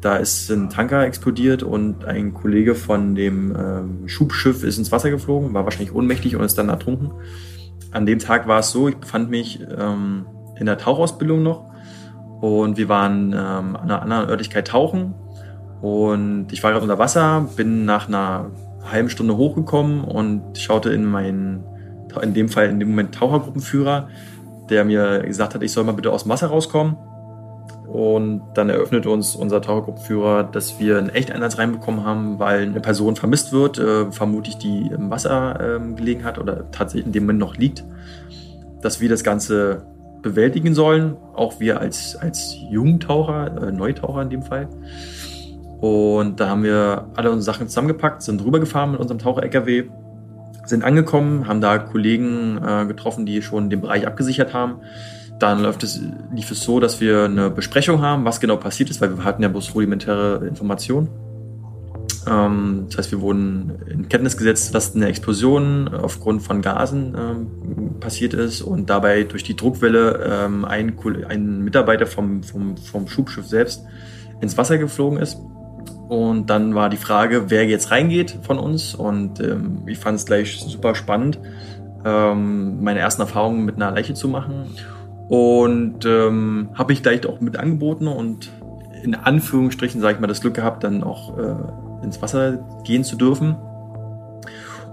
Da 0.00 0.16
ist 0.16 0.50
ein 0.50 0.70
Tanker 0.70 1.04
explodiert 1.04 1.62
und 1.62 2.04
ein 2.04 2.32
Kollege 2.32 2.74
von 2.74 3.14
dem 3.14 3.54
ähm, 3.56 4.08
Schubschiff 4.08 4.62
ist 4.62 4.78
ins 4.78 4.92
Wasser 4.92 5.10
geflogen, 5.10 5.54
war 5.54 5.64
wahrscheinlich 5.64 5.94
ohnmächtig 5.94 6.36
und 6.36 6.44
ist 6.44 6.56
dann 6.58 6.68
ertrunken. 6.68 7.12
An 7.92 8.06
dem 8.06 8.18
Tag 8.18 8.46
war 8.46 8.60
es 8.60 8.70
so, 8.70 8.88
ich 8.88 8.96
befand 8.96 9.30
mich 9.30 9.60
ähm, 9.76 10.26
in 10.58 10.66
der 10.66 10.78
Tauchausbildung 10.78 11.42
noch 11.42 11.64
und 12.40 12.76
wir 12.76 12.88
waren 12.88 13.32
ähm, 13.32 13.76
an 13.76 13.76
einer 13.76 14.02
anderen 14.02 14.28
Örtlichkeit 14.28 14.68
tauchen 14.68 15.14
und 15.80 16.48
ich 16.52 16.62
war 16.62 16.72
gerade 16.72 16.82
unter 16.82 16.98
Wasser, 16.98 17.48
bin 17.56 17.84
nach 17.84 18.06
einer 18.06 18.50
halben 18.90 19.08
Stunde 19.08 19.36
hochgekommen 19.36 20.04
und 20.04 20.58
schaute 20.58 20.90
in 20.90 21.04
meinen 21.04 21.64
in 22.22 22.34
dem 22.34 22.48
Fall 22.48 22.68
in 22.68 22.80
dem 22.80 22.90
Moment 22.90 23.14
Tauchergruppenführer, 23.14 24.08
der 24.68 24.84
mir 24.84 25.20
gesagt 25.20 25.54
hat, 25.54 25.62
ich 25.62 25.72
soll 25.72 25.84
mal 25.84 25.92
bitte 25.92 26.12
aus 26.12 26.24
dem 26.24 26.30
Wasser 26.30 26.48
rauskommen. 26.48 26.96
Und 27.86 28.42
dann 28.54 28.68
eröffnet 28.68 29.06
uns 29.06 29.36
unser 29.36 29.62
Tauchergruppenführer, 29.62 30.44
dass 30.44 30.80
wir 30.80 30.98
einen 30.98 31.08
Echteinsatz 31.08 31.56
reinbekommen 31.56 32.04
haben, 32.04 32.38
weil 32.38 32.62
eine 32.62 32.80
Person 32.80 33.16
vermisst 33.16 33.52
wird, 33.52 33.78
äh, 33.78 34.10
vermutlich 34.10 34.58
die 34.58 34.88
im 34.88 35.08
Wasser 35.08 35.78
äh, 35.78 35.94
gelegen 35.94 36.24
hat 36.24 36.38
oder 36.38 36.70
tatsächlich 36.72 37.06
in 37.06 37.12
dem 37.12 37.22
Moment 37.24 37.38
noch 37.38 37.56
liegt, 37.56 37.84
dass 38.82 39.00
wir 39.00 39.08
das 39.08 39.22
Ganze 39.22 39.86
bewältigen 40.22 40.74
sollen, 40.74 41.16
auch 41.34 41.60
wir 41.60 41.80
als, 41.80 42.16
als 42.16 42.56
Jungtaucher, 42.70 43.68
äh, 43.68 43.72
Neutaucher 43.72 44.22
in 44.22 44.30
dem 44.30 44.42
Fall. 44.42 44.68
Und 45.80 46.40
da 46.40 46.48
haben 46.48 46.64
wir 46.64 47.08
alle 47.14 47.30
unsere 47.30 47.54
Sachen 47.54 47.68
zusammengepackt, 47.68 48.22
sind 48.22 48.44
rübergefahren 48.44 48.92
mit 48.92 49.00
unserem 49.00 49.18
Taucher-LKW 49.18 49.84
sind 50.66 50.84
angekommen, 50.84 51.46
haben 51.48 51.60
da 51.60 51.78
Kollegen 51.78 52.58
äh, 52.58 52.86
getroffen, 52.86 53.26
die 53.26 53.42
schon 53.42 53.70
den 53.70 53.80
Bereich 53.80 54.06
abgesichert 54.06 54.52
haben. 54.52 54.80
Dann 55.38 55.62
läuft 55.62 55.82
es, 55.82 56.00
lief 56.34 56.50
es 56.50 56.60
so, 56.60 56.80
dass 56.80 57.00
wir 57.00 57.24
eine 57.24 57.50
Besprechung 57.50 58.00
haben, 58.00 58.24
was 58.24 58.40
genau 58.40 58.56
passiert 58.56 58.90
ist, 58.90 59.00
weil 59.00 59.16
wir 59.16 59.24
hatten 59.24 59.42
ja 59.42 59.48
bloß 59.48 59.74
rudimentäre 59.74 60.46
Informationen. 60.46 61.08
Ähm, 62.26 62.86
das 62.88 62.98
heißt, 62.98 63.12
wir 63.12 63.20
wurden 63.20 63.72
in 63.88 64.08
Kenntnis 64.08 64.36
gesetzt, 64.36 64.74
dass 64.74 64.94
eine 64.94 65.06
Explosion 65.06 65.88
aufgrund 65.88 66.42
von 66.42 66.62
Gasen 66.62 67.14
ähm, 67.16 68.00
passiert 68.00 68.34
ist 68.34 68.62
und 68.62 68.90
dabei 68.90 69.24
durch 69.24 69.44
die 69.44 69.56
Druckwelle 69.56 70.44
ähm, 70.44 70.64
ein, 70.64 70.98
ein 71.28 71.62
Mitarbeiter 71.62 72.06
vom, 72.06 72.42
vom, 72.42 72.76
vom 72.76 73.06
Schubschiff 73.06 73.46
selbst 73.46 73.82
ins 74.40 74.58
Wasser 74.58 74.78
geflogen 74.78 75.18
ist. 75.18 75.38
Und 76.08 76.50
dann 76.50 76.74
war 76.74 76.88
die 76.88 76.96
Frage, 76.96 77.50
wer 77.50 77.66
jetzt 77.66 77.90
reingeht 77.90 78.38
von 78.42 78.58
uns. 78.58 78.94
Und 78.94 79.40
ähm, 79.40 79.82
ich 79.86 79.98
fand 79.98 80.18
es 80.18 80.26
gleich 80.26 80.60
super 80.60 80.94
spannend, 80.94 81.38
ähm, 82.04 82.82
meine 82.82 83.00
ersten 83.00 83.22
Erfahrungen 83.22 83.64
mit 83.64 83.76
einer 83.76 83.90
Leiche 83.90 84.14
zu 84.14 84.28
machen. 84.28 84.66
Und 85.28 86.04
ähm, 86.06 86.68
habe 86.74 86.92
ich 86.92 87.02
gleich 87.02 87.26
auch 87.26 87.40
mit 87.40 87.58
angeboten 87.58 88.06
und 88.06 88.50
in 89.02 89.14
Anführungsstrichen, 89.14 90.00
sage 90.00 90.14
ich 90.14 90.20
mal, 90.20 90.26
das 90.28 90.40
Glück 90.40 90.54
gehabt, 90.54 90.84
dann 90.84 91.02
auch 91.02 91.36
äh, 91.36 92.04
ins 92.04 92.22
Wasser 92.22 92.58
gehen 92.84 93.04
zu 93.04 93.16
dürfen. 93.16 93.56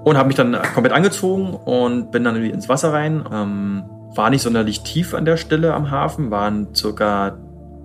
Und 0.04 0.17
habe 0.17 0.28
mich 0.28 0.36
dann 0.36 0.58
komplett 0.73 0.93
angezogen 0.93 1.54
und 1.54 2.12
bin 2.12 2.23
dann 2.23 2.36
ins 2.36 2.67
Wasser 2.67 2.91
rein. 2.91 3.23
Ähm, 3.32 3.84
war 4.15 4.30
nicht 4.30 4.41
sonderlich 4.41 4.82
tief 4.82 5.13
an 5.13 5.26
der 5.26 5.38
Stelle 5.38 5.73
am 5.73 5.91
Hafen, 5.91 6.30
waren 6.30 6.76
circa 6.76 7.38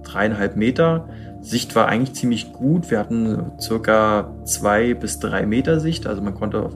dreieinhalb 0.02 0.56
Meter. 0.56 1.08
Sicht 1.40 1.74
war 1.74 1.88
eigentlich 1.88 2.14
ziemlich 2.14 2.52
gut. 2.52 2.90
Wir 2.90 2.98
hatten 2.98 3.52
circa 3.60 4.30
zwei 4.44 4.94
bis 4.94 5.18
drei 5.18 5.46
Meter 5.46 5.80
Sicht. 5.80 6.06
Also 6.06 6.20
man 6.20 6.34
konnte 6.34 6.70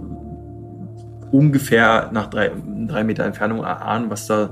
ungefähr 1.30 2.10
nach 2.12 2.28
drei, 2.28 2.52
drei 2.86 3.04
Meter 3.04 3.24
Entfernung 3.24 3.64
erahnen, 3.64 4.10
was 4.10 4.26
da, 4.26 4.50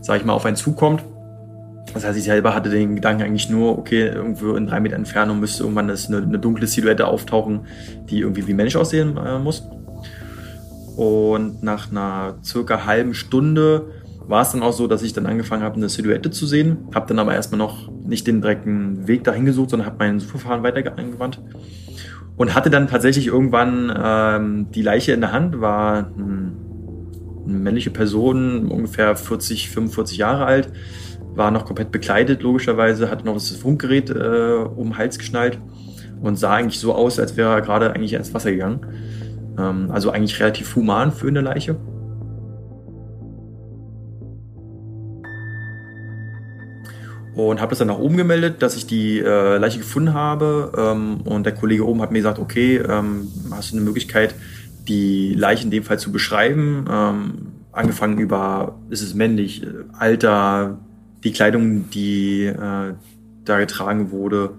sag 0.00 0.18
ich 0.18 0.24
mal, 0.24 0.34
auf 0.34 0.44
einen 0.44 0.56
zukommt. 0.56 1.02
Das 1.92 2.04
heißt, 2.04 2.18
ich 2.18 2.24
selber 2.24 2.54
hatte 2.54 2.70
den 2.70 2.96
Gedanken 2.96 3.22
eigentlich 3.22 3.48
nur, 3.48 3.78
okay, 3.78 4.08
irgendwo 4.08 4.54
in 4.54 4.66
drei 4.66 4.80
Meter 4.80 4.96
Entfernung 4.96 5.40
müsste 5.40 5.62
irgendwann 5.62 5.90
eine, 5.90 6.22
eine 6.22 6.38
dunkle 6.38 6.66
Silhouette 6.66 7.06
auftauchen, 7.06 7.66
die 8.10 8.20
irgendwie 8.20 8.46
wie 8.46 8.54
Mensch 8.54 8.76
aussehen 8.76 9.16
äh, 9.16 9.38
muss. 9.38 9.68
Und 10.96 11.62
nach 11.62 11.90
einer 11.90 12.36
circa 12.44 12.84
halben 12.84 13.14
Stunde 13.14 13.82
war 14.26 14.42
es 14.42 14.52
dann 14.52 14.62
auch 14.62 14.72
so, 14.72 14.86
dass 14.86 15.02
ich 15.02 15.12
dann 15.12 15.26
angefangen 15.26 15.62
habe, 15.62 15.76
eine 15.76 15.88
Silhouette 15.88 16.30
zu 16.30 16.46
sehen. 16.46 16.78
Habe 16.94 17.06
dann 17.08 17.18
aber 17.18 17.34
erstmal 17.34 17.58
noch 17.58 17.90
nicht 18.04 18.26
den 18.26 18.40
direkten 18.40 19.06
Weg 19.06 19.24
dahin 19.24 19.44
gesucht, 19.44 19.70
sondern 19.70 19.86
habe 19.86 19.98
meinen 19.98 20.20
Suchverfahren 20.20 20.62
weiter 20.62 20.96
angewandt. 20.96 21.40
Und 22.36 22.54
hatte 22.54 22.70
dann 22.70 22.88
tatsächlich 22.88 23.28
irgendwann 23.28 23.92
ähm, 23.96 24.66
die 24.72 24.82
Leiche 24.82 25.12
in 25.12 25.20
der 25.20 25.32
Hand, 25.32 25.60
war 25.60 26.10
ein, 26.16 26.56
eine 27.46 27.58
männliche 27.58 27.90
Person, 27.90 28.68
ungefähr 28.70 29.14
40, 29.14 29.70
45 29.70 30.18
Jahre 30.18 30.46
alt, 30.46 30.72
war 31.34 31.50
noch 31.50 31.64
komplett 31.64 31.92
bekleidet, 31.92 32.42
logischerweise, 32.42 33.10
hatte 33.10 33.24
noch 33.24 33.34
das 33.34 33.50
Funkgerät 33.50 34.10
äh, 34.10 34.64
um 34.74 34.88
den 34.88 34.98
Hals 34.98 35.18
geschnallt 35.18 35.60
und 36.22 36.36
sah 36.36 36.54
eigentlich 36.54 36.80
so 36.80 36.94
aus, 36.94 37.18
als 37.18 37.36
wäre 37.36 37.52
er 37.52 37.60
gerade 37.60 37.92
eigentlich 37.92 38.14
ins 38.14 38.32
Wasser 38.34 38.50
gegangen. 38.50 38.80
Ähm, 39.58 39.90
also 39.90 40.10
eigentlich 40.10 40.40
relativ 40.40 40.74
human 40.74 41.12
für 41.12 41.28
eine 41.28 41.40
Leiche. 41.40 41.76
Und 47.34 47.60
habe 47.60 47.70
das 47.70 47.78
dann 47.78 47.88
nach 47.88 47.98
oben 47.98 48.16
gemeldet, 48.16 48.62
dass 48.62 48.76
ich 48.76 48.86
die 48.86 49.18
äh, 49.18 49.56
Leiche 49.58 49.78
gefunden 49.78 50.14
habe. 50.14 50.72
Ähm, 50.76 51.20
und 51.24 51.44
der 51.44 51.54
Kollege 51.54 51.86
oben 51.86 52.00
hat 52.00 52.12
mir 52.12 52.18
gesagt, 52.18 52.38
okay, 52.38 52.76
ähm, 52.76 53.28
hast 53.50 53.72
du 53.72 53.76
eine 53.76 53.84
Möglichkeit, 53.84 54.34
die 54.86 55.34
Leiche 55.34 55.64
in 55.64 55.70
dem 55.70 55.82
Fall 55.82 55.98
zu 55.98 56.12
beschreiben? 56.12 56.86
Ähm, 56.90 57.46
angefangen 57.72 58.18
über, 58.18 58.78
ist 58.90 59.02
es 59.02 59.14
männlich, 59.14 59.62
äh, 59.62 59.66
Alter, 59.98 60.78
die 61.24 61.32
Kleidung, 61.32 61.90
die 61.90 62.44
äh, 62.44 62.94
da 63.44 63.58
getragen 63.58 64.10
wurde, 64.10 64.50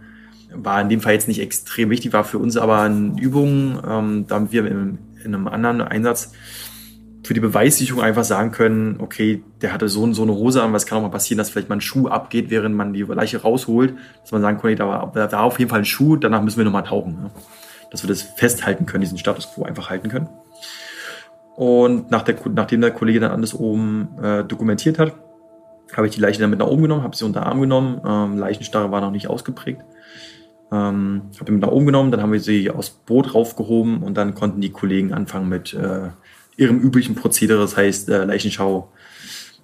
war 0.53 0.81
in 0.81 0.89
dem 0.89 1.01
Fall 1.01 1.13
jetzt 1.13 1.27
nicht 1.27 1.41
extrem 1.41 1.89
wichtig, 1.89 2.13
war 2.13 2.23
für 2.23 2.39
uns 2.39 2.57
aber 2.57 2.81
eine 2.81 3.19
Übung, 3.19 3.79
ähm, 3.88 4.25
damit 4.27 4.51
wir 4.51 4.65
in, 4.65 4.97
in 5.23 5.33
einem 5.33 5.47
anderen 5.47 5.81
Einsatz 5.81 6.31
für 7.25 7.33
die 7.33 7.39
Beweissicherung 7.39 8.03
einfach 8.03 8.23
sagen 8.23 8.51
können, 8.51 8.97
okay, 8.99 9.43
der 9.61 9.73
hatte 9.73 9.89
so, 9.89 10.11
so 10.13 10.23
eine 10.23 10.33
Hose 10.33 10.61
an, 10.61 10.73
was 10.73 10.85
kann 10.85 10.99
auch 10.99 11.01
mal 11.01 11.09
passieren, 11.09 11.39
dass 11.39 11.49
vielleicht 11.49 11.69
mal 11.69 11.75
ein 11.75 11.81
Schuh 11.81 12.07
abgeht, 12.07 12.49
während 12.49 12.75
man 12.75 12.93
die 12.93 13.01
Leiche 13.01 13.41
rausholt, 13.41 13.95
dass 14.21 14.31
man 14.31 14.41
sagen 14.41 14.59
kann, 14.59 14.75
da 14.75 14.88
war, 14.88 15.11
da 15.13 15.31
war 15.31 15.43
auf 15.43 15.57
jeden 15.57 15.69
Fall 15.69 15.79
ein 15.79 15.85
Schuh, 15.85 16.15
danach 16.15 16.41
müssen 16.43 16.57
wir 16.57 16.65
nochmal 16.65 16.83
tauchen. 16.83 17.13
Ne? 17.13 17.31
Dass 17.91 18.03
wir 18.03 18.07
das 18.07 18.21
festhalten 18.21 18.85
können, 18.85 19.01
diesen 19.01 19.17
Status 19.17 19.51
quo 19.53 19.63
einfach 19.63 19.89
halten 19.89 20.09
können. 20.09 20.29
Und 21.55 22.11
nach 22.11 22.21
der, 22.21 22.35
nachdem 22.53 22.81
der 22.81 22.91
Kollege 22.91 23.19
dann 23.19 23.31
alles 23.31 23.53
oben 23.53 24.09
äh, 24.21 24.43
dokumentiert 24.43 24.99
hat, 24.99 25.13
habe 25.95 26.07
ich 26.07 26.13
die 26.13 26.21
Leiche 26.21 26.39
dann 26.39 26.49
mit 26.49 26.59
nach 26.59 26.67
oben 26.67 26.83
genommen, 26.83 27.03
habe 27.03 27.15
sie 27.15 27.25
unter 27.25 27.45
Arm 27.45 27.61
genommen. 27.61 28.01
Ähm, 28.05 28.38
Leichenstarre 28.38 28.91
war 28.91 29.01
noch 29.01 29.11
nicht 29.11 29.29
ausgeprägt. 29.29 29.81
Ähm, 30.71 31.23
habe 31.39 31.51
ihn 31.51 31.55
mit 31.55 31.61
nach 31.61 31.71
oben 31.71 31.85
genommen, 31.85 32.11
dann 32.11 32.21
haben 32.21 32.33
wir 32.33 32.39
sie 32.39 32.69
aufs 32.69 32.89
Boot 32.89 33.33
raufgehoben 33.33 34.03
und 34.03 34.15
dann 34.15 34.33
konnten 34.33 34.61
die 34.61 34.71
Kollegen 34.71 35.13
anfangen 35.13 35.47
mit 35.47 35.73
äh, 35.73 36.09
ihrem 36.57 36.79
üblichen 36.79 37.15
Prozedere, 37.15 37.59
das 37.59 37.77
heißt 37.77 38.09
äh, 38.09 38.25
Leichenschau. 38.25 38.91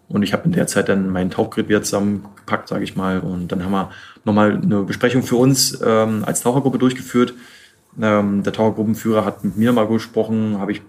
Und 0.08 0.24
ich 0.24 0.34
habe 0.34 0.44
in 0.46 0.52
der 0.52 0.68
Zeit 0.68 0.90
dann 0.90 1.10
mein 1.10 1.32
Tauchgerät 1.32 1.70
wieder 1.70 1.84
zusammengepackt, 1.84 2.68
sage 2.68 2.84
ich 2.84 2.96
mal. 2.96 3.20
Und 3.20 3.52
dann 3.52 3.64
haben 3.64 3.72
wir 3.72 3.92
nochmal 4.26 4.60
eine 4.62 4.84
Besprechung 4.84 5.24
für 5.24 5.38
uns 5.38 5.80
ähm, 5.86 6.24
als 6.26 6.42
Tauchergruppe 6.42 6.78
durchgeführt. 6.78 7.34
Ähm, 8.02 8.44
der 8.44 8.54
Tauchergruppenführer 8.54 9.24
hat 9.24 9.44
mit 9.44 9.58
mir 9.58 9.72
mal 9.72 9.88
gesprochen, 9.88 10.58
habe 10.60 10.74
ich 10.74 10.82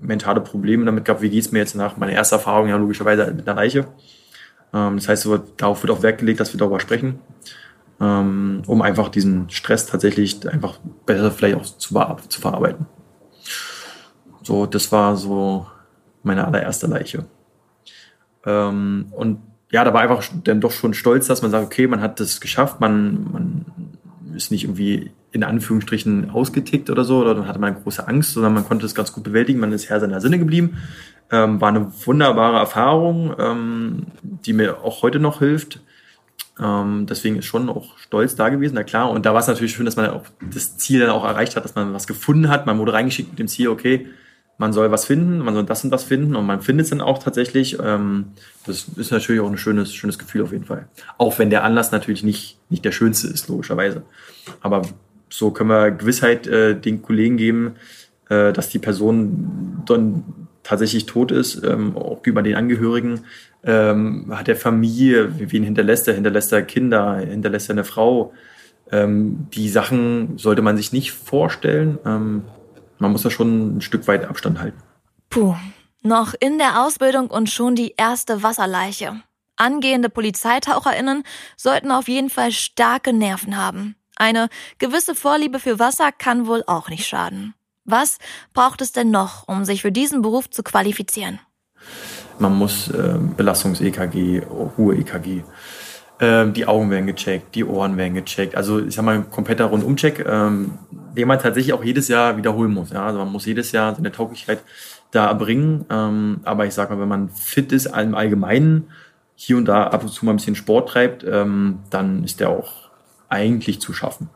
mentale 0.00 0.40
Probleme 0.40 0.84
damit 0.84 1.04
gehabt, 1.04 1.22
wie 1.22 1.30
geht's 1.30 1.50
mir 1.50 1.58
jetzt 1.58 1.74
nach 1.74 1.96
meiner 1.96 2.12
ersten 2.12 2.36
Erfahrung, 2.36 2.68
ja 2.68 2.76
logischerweise 2.76 3.32
mit 3.34 3.48
einer 3.48 3.56
Leiche. 3.56 3.86
Ähm, 4.72 4.96
das 4.96 5.08
heißt, 5.08 5.28
darauf 5.56 5.82
wird 5.82 5.90
auch 5.90 6.02
Wert 6.02 6.18
gelegt, 6.18 6.40
dass 6.40 6.52
wir 6.52 6.58
darüber 6.58 6.80
sprechen, 6.80 7.18
ähm, 8.00 8.62
um 8.66 8.82
einfach 8.82 9.08
diesen 9.08 9.50
Stress 9.50 9.86
tatsächlich 9.86 10.48
einfach 10.48 10.78
besser 11.04 11.30
vielleicht 11.30 11.56
auch 11.56 11.64
zu, 11.64 11.94
zu 12.28 12.40
verarbeiten. 12.40 12.86
So, 14.48 14.64
das 14.64 14.90
war 14.92 15.14
so 15.18 15.66
meine 16.22 16.46
allererste 16.46 16.86
Leiche. 16.86 17.26
Ähm, 18.46 19.08
und 19.10 19.40
ja, 19.70 19.84
da 19.84 19.92
war 19.92 20.00
einfach 20.00 20.24
dann 20.42 20.62
doch 20.62 20.70
schon 20.70 20.94
stolz, 20.94 21.26
dass 21.26 21.42
man 21.42 21.50
sagt, 21.50 21.66
okay, 21.66 21.86
man 21.86 22.00
hat 22.00 22.18
das 22.18 22.40
geschafft, 22.40 22.80
man, 22.80 23.30
man 23.30 23.66
ist 24.34 24.50
nicht 24.50 24.64
irgendwie 24.64 25.10
in 25.32 25.44
Anführungsstrichen 25.44 26.30
ausgetickt 26.30 26.88
oder 26.88 27.04
so, 27.04 27.18
oder 27.18 27.34
dann 27.34 27.46
hatte 27.46 27.58
man 27.58 27.74
große 27.74 28.08
Angst, 28.08 28.32
sondern 28.32 28.54
man 28.54 28.64
konnte 28.64 28.86
es 28.86 28.94
ganz 28.94 29.12
gut 29.12 29.22
bewältigen, 29.22 29.60
man 29.60 29.70
ist 29.70 29.90
Herr 29.90 30.00
seiner 30.00 30.22
Sinne 30.22 30.38
geblieben. 30.38 30.78
Ähm, 31.30 31.60
war 31.60 31.68
eine 31.68 31.92
wunderbare 32.06 32.56
Erfahrung, 32.56 33.34
ähm, 33.38 34.06
die 34.22 34.54
mir 34.54 34.82
auch 34.82 35.02
heute 35.02 35.18
noch 35.18 35.40
hilft. 35.40 35.80
Ähm, 36.58 37.04
deswegen 37.04 37.36
ist 37.36 37.44
schon 37.44 37.68
auch 37.68 37.98
stolz 37.98 38.34
da 38.34 38.48
gewesen, 38.48 38.76
na 38.76 38.82
klar. 38.82 39.10
Und 39.10 39.26
da 39.26 39.34
war 39.34 39.40
es 39.40 39.46
natürlich 39.46 39.74
schön, 39.74 39.84
dass 39.84 39.96
man 39.96 40.08
auch 40.08 40.24
das 40.40 40.78
Ziel 40.78 41.00
dann 41.00 41.10
auch 41.10 41.24
erreicht 41.26 41.54
hat, 41.54 41.66
dass 41.66 41.74
man 41.74 41.92
was 41.92 42.06
gefunden 42.06 42.48
hat. 42.48 42.64
Man 42.64 42.78
wurde 42.78 42.94
reingeschickt 42.94 43.28
mit 43.28 43.38
dem 43.38 43.48
Ziel, 43.48 43.68
okay, 43.68 44.06
man 44.58 44.72
soll 44.72 44.90
was 44.90 45.04
finden, 45.04 45.38
man 45.38 45.54
soll 45.54 45.64
das 45.64 45.84
und 45.84 45.90
das 45.90 46.04
finden 46.04 46.34
und 46.34 46.44
man 46.44 46.60
findet 46.60 46.84
es 46.84 46.90
dann 46.90 47.00
auch 47.00 47.18
tatsächlich. 47.18 47.78
Ähm, 47.82 48.26
das 48.66 48.86
ist 48.96 49.12
natürlich 49.12 49.40
auch 49.40 49.48
ein 49.48 49.56
schönes, 49.56 49.94
schönes 49.94 50.18
Gefühl 50.18 50.42
auf 50.42 50.52
jeden 50.52 50.64
Fall. 50.64 50.88
Auch 51.16 51.38
wenn 51.38 51.48
der 51.48 51.64
Anlass 51.64 51.92
natürlich 51.92 52.24
nicht, 52.24 52.58
nicht 52.68 52.84
der 52.84 52.92
schönste 52.92 53.28
ist, 53.28 53.48
logischerweise. 53.48 54.02
Aber 54.60 54.82
so 55.30 55.52
können 55.52 55.70
wir 55.70 55.92
Gewissheit 55.92 56.46
äh, 56.48 56.74
den 56.74 57.02
Kollegen 57.02 57.36
geben, 57.36 57.76
äh, 58.28 58.52
dass 58.52 58.68
die 58.68 58.80
Person 58.80 59.82
dann 59.86 60.24
tatsächlich 60.64 61.06
tot 61.06 61.30
ist, 61.30 61.62
ähm, 61.64 61.96
auch 61.96 62.20
über 62.24 62.42
den 62.42 62.56
Angehörigen. 62.56 63.20
Ähm, 63.64 64.26
hat 64.30 64.48
er 64.48 64.56
Familie, 64.56 65.32
wen 65.38 65.62
hinterlässt 65.62 66.08
er? 66.08 66.14
Hinterlässt 66.14 66.52
er 66.52 66.62
Kinder? 66.62 67.16
Hinterlässt 67.18 67.70
er 67.70 67.74
eine 67.74 67.84
Frau? 67.84 68.34
Ähm, 68.90 69.46
die 69.54 69.68
Sachen 69.68 70.36
sollte 70.36 70.62
man 70.62 70.76
sich 70.76 70.92
nicht 70.92 71.12
vorstellen. 71.12 71.98
Ähm, 72.04 72.42
man 72.98 73.12
muss 73.12 73.22
da 73.22 73.30
schon 73.30 73.76
ein 73.76 73.80
Stück 73.80 74.06
weit 74.08 74.24
Abstand 74.24 74.60
halten. 74.60 74.82
Puh, 75.30 75.54
noch 76.02 76.34
in 76.38 76.58
der 76.58 76.84
Ausbildung 76.84 77.28
und 77.28 77.50
schon 77.50 77.74
die 77.74 77.94
erste 77.96 78.42
Wasserleiche. 78.42 79.20
Angehende 79.56 80.08
PolizeitaucherInnen 80.08 81.24
sollten 81.56 81.90
auf 81.90 82.08
jeden 82.08 82.30
Fall 82.30 82.52
starke 82.52 83.12
Nerven 83.12 83.56
haben. 83.56 83.96
Eine 84.16 84.48
gewisse 84.78 85.14
Vorliebe 85.14 85.58
für 85.58 85.78
Wasser 85.78 86.12
kann 86.12 86.46
wohl 86.46 86.64
auch 86.66 86.88
nicht 86.88 87.06
schaden. 87.06 87.54
Was 87.84 88.18
braucht 88.52 88.80
es 88.82 88.92
denn 88.92 89.10
noch, 89.10 89.48
um 89.48 89.64
sich 89.64 89.82
für 89.82 89.92
diesen 89.92 90.22
Beruf 90.22 90.50
zu 90.50 90.62
qualifizieren? 90.62 91.40
Man 92.38 92.56
muss 92.56 92.88
äh, 92.88 93.18
Belastungs-EKG, 93.36 94.42
Ruhe-EKG, 94.78 95.42
äh, 96.18 96.50
die 96.50 96.66
Augen 96.66 96.90
werden 96.90 97.06
gecheckt, 97.06 97.54
die 97.54 97.64
Ohren 97.64 97.96
werden 97.96 98.14
gecheckt. 98.14 98.54
Also 98.54 98.80
ich 98.80 98.94
sag 98.94 99.04
mal, 99.04 99.14
ein 99.16 99.30
kompletter 99.30 99.66
Rundumcheck. 99.66 100.24
Ähm, 100.26 100.78
den 101.16 101.28
man 101.28 101.38
tatsächlich 101.38 101.72
auch 101.72 101.84
jedes 101.84 102.08
Jahr 102.08 102.36
wiederholen 102.36 102.72
muss. 102.72 102.90
Ja? 102.90 103.06
Also 103.06 103.18
man 103.18 103.30
muss 103.30 103.46
jedes 103.46 103.72
Jahr 103.72 103.94
seine 103.94 104.12
Tauglichkeit 104.12 104.60
da 105.10 105.26
erbringen. 105.26 105.84
Ähm, 105.90 106.40
aber 106.44 106.66
ich 106.66 106.74
sage 106.74 106.94
mal, 106.94 107.00
wenn 107.00 107.08
man 107.08 107.28
fit 107.30 107.72
ist 107.72 107.86
im 107.86 108.14
Allgemeinen, 108.14 108.88
hier 109.34 109.56
und 109.56 109.66
da 109.66 109.84
ab 109.84 110.02
und 110.02 110.08
zu 110.08 110.24
mal 110.24 110.32
ein 110.32 110.36
bisschen 110.36 110.56
Sport 110.56 110.88
treibt, 110.88 111.24
ähm, 111.24 111.80
dann 111.90 112.24
ist 112.24 112.40
der 112.40 112.50
auch 112.50 112.90
eigentlich 113.28 113.80
zu 113.80 113.92
schaffen. 113.92 114.30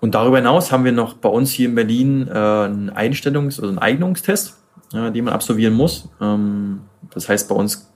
Und 0.00 0.14
darüber 0.14 0.38
hinaus 0.38 0.72
haben 0.72 0.84
wir 0.84 0.92
noch 0.92 1.14
bei 1.14 1.28
uns 1.28 1.50
hier 1.50 1.68
in 1.68 1.74
Berlin 1.74 2.28
äh, 2.28 2.32
einen 2.32 2.90
Einstellungs- 2.90 3.58
oder 3.58 3.68
einen 3.68 3.78
Eignungstest, 3.78 4.56
äh, 4.94 5.10
den 5.10 5.24
man 5.24 5.34
absolvieren 5.34 5.74
muss. 5.74 6.08
Ähm, 6.20 6.82
das 7.10 7.28
heißt, 7.28 7.48
bei 7.48 7.54
uns 7.54 7.92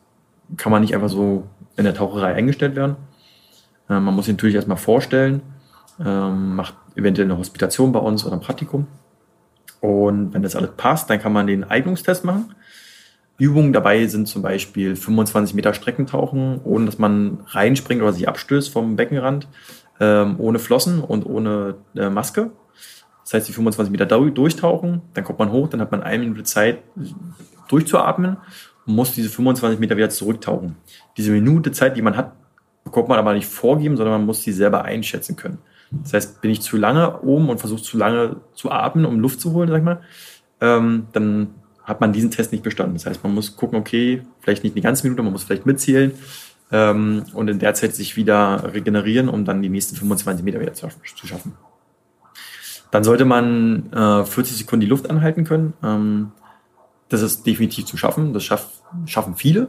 kann 0.56 0.72
man 0.72 0.82
nicht 0.82 0.94
einfach 0.94 1.08
so 1.08 1.48
in 1.76 1.84
der 1.84 1.94
Taucherei 1.94 2.34
eingestellt 2.34 2.76
werden. 2.76 2.96
Äh, 3.88 4.00
man 4.00 4.14
muss 4.14 4.26
sich 4.26 4.34
natürlich 4.34 4.56
erstmal 4.56 4.76
vorstellen, 4.76 5.42
ähm, 6.04 6.56
macht 6.56 6.74
eventuell 6.96 7.26
eine 7.26 7.38
Hospitation 7.38 7.92
bei 7.92 8.00
uns 8.00 8.24
oder 8.24 8.34
ein 8.34 8.40
Praktikum. 8.40 8.86
Und 9.80 10.32
wenn 10.32 10.42
das 10.42 10.56
alles 10.56 10.70
passt, 10.76 11.10
dann 11.10 11.18
kann 11.18 11.32
man 11.32 11.46
den 11.46 11.64
Eignungstest 11.64 12.24
machen. 12.24 12.54
Übungen 13.38 13.72
dabei 13.72 14.06
sind 14.06 14.28
zum 14.28 14.42
Beispiel 14.42 14.94
25 14.94 15.54
Meter 15.54 15.74
Streckentauchen, 15.74 16.60
ohne 16.62 16.86
dass 16.86 16.98
man 16.98 17.40
reinspringt 17.48 18.02
oder 18.02 18.12
sich 18.12 18.28
abstößt 18.28 18.72
vom 18.72 18.94
Beckenrand, 18.94 19.48
ähm, 19.98 20.36
ohne 20.38 20.58
Flossen 20.60 21.00
und 21.00 21.26
ohne 21.26 21.76
äh, 21.96 22.08
Maske. 22.08 22.52
Das 23.24 23.34
heißt, 23.34 23.48
die 23.48 23.52
25 23.52 23.90
Meter 23.90 24.06
durchtauchen, 24.06 25.02
dann 25.14 25.24
kommt 25.24 25.38
man 25.38 25.50
hoch, 25.50 25.68
dann 25.68 25.80
hat 25.80 25.90
man 25.90 26.02
eine 26.02 26.22
Minute 26.22 26.44
Zeit 26.44 26.78
durchzuatmen 27.68 28.36
und 28.86 28.94
muss 28.94 29.12
diese 29.12 29.28
25 29.28 29.80
Meter 29.80 29.96
wieder 29.96 30.10
zurücktauchen. 30.10 30.76
Diese 31.16 31.32
Minute 31.32 31.72
Zeit, 31.72 31.96
die 31.96 32.02
man 32.02 32.16
hat, 32.16 32.32
bekommt 32.84 33.08
man 33.08 33.18
aber 33.18 33.32
nicht 33.34 33.46
vorgeben, 33.46 33.96
sondern 33.96 34.18
man 34.18 34.26
muss 34.26 34.42
sie 34.42 34.52
selber 34.52 34.84
einschätzen 34.84 35.36
können. 35.36 35.58
Das 36.02 36.14
heißt, 36.14 36.40
bin 36.40 36.50
ich 36.50 36.62
zu 36.62 36.76
lange 36.76 37.20
oben 37.20 37.48
und 37.50 37.58
versuche 37.58 37.82
zu 37.82 37.98
lange 37.98 38.36
zu 38.54 38.70
atmen, 38.70 39.04
um 39.04 39.20
Luft 39.20 39.40
zu 39.40 39.52
holen, 39.52 39.68
sag 39.68 39.78
ich 39.78 39.84
mal, 39.84 40.00
ähm, 40.60 41.06
dann 41.12 41.48
hat 41.84 42.00
man 42.00 42.12
diesen 42.12 42.30
Test 42.30 42.52
nicht 42.52 42.64
bestanden. 42.64 42.94
Das 42.94 43.06
heißt, 43.06 43.22
man 43.22 43.34
muss 43.34 43.56
gucken, 43.56 43.78
okay, 43.78 44.22
vielleicht 44.40 44.64
nicht 44.64 44.74
eine 44.74 44.82
ganze 44.82 45.04
Minute, 45.04 45.22
man 45.22 45.32
muss 45.32 45.44
vielleicht 45.44 45.66
mitzählen 45.66 46.12
ähm, 46.70 47.24
und 47.34 47.48
in 47.48 47.58
der 47.58 47.74
Zeit 47.74 47.94
sich 47.94 48.16
wieder 48.16 48.72
regenerieren, 48.72 49.28
um 49.28 49.44
dann 49.44 49.62
die 49.62 49.68
nächsten 49.68 49.96
25 49.96 50.44
Meter 50.44 50.60
wieder 50.60 50.72
zu, 50.74 50.88
zu 51.16 51.26
schaffen. 51.26 51.54
Dann 52.90 53.04
sollte 53.04 53.24
man 53.24 53.90
äh, 53.92 54.24
40 54.24 54.56
Sekunden 54.58 54.82
die 54.82 54.86
Luft 54.86 55.08
anhalten 55.10 55.44
können. 55.44 55.72
Ähm, 55.82 56.32
das 57.08 57.22
ist 57.22 57.46
definitiv 57.46 57.86
zu 57.86 57.96
schaffen. 57.96 58.32
Das 58.32 58.44
schaff, 58.44 58.82
schaffen 59.06 59.34
viele. 59.34 59.68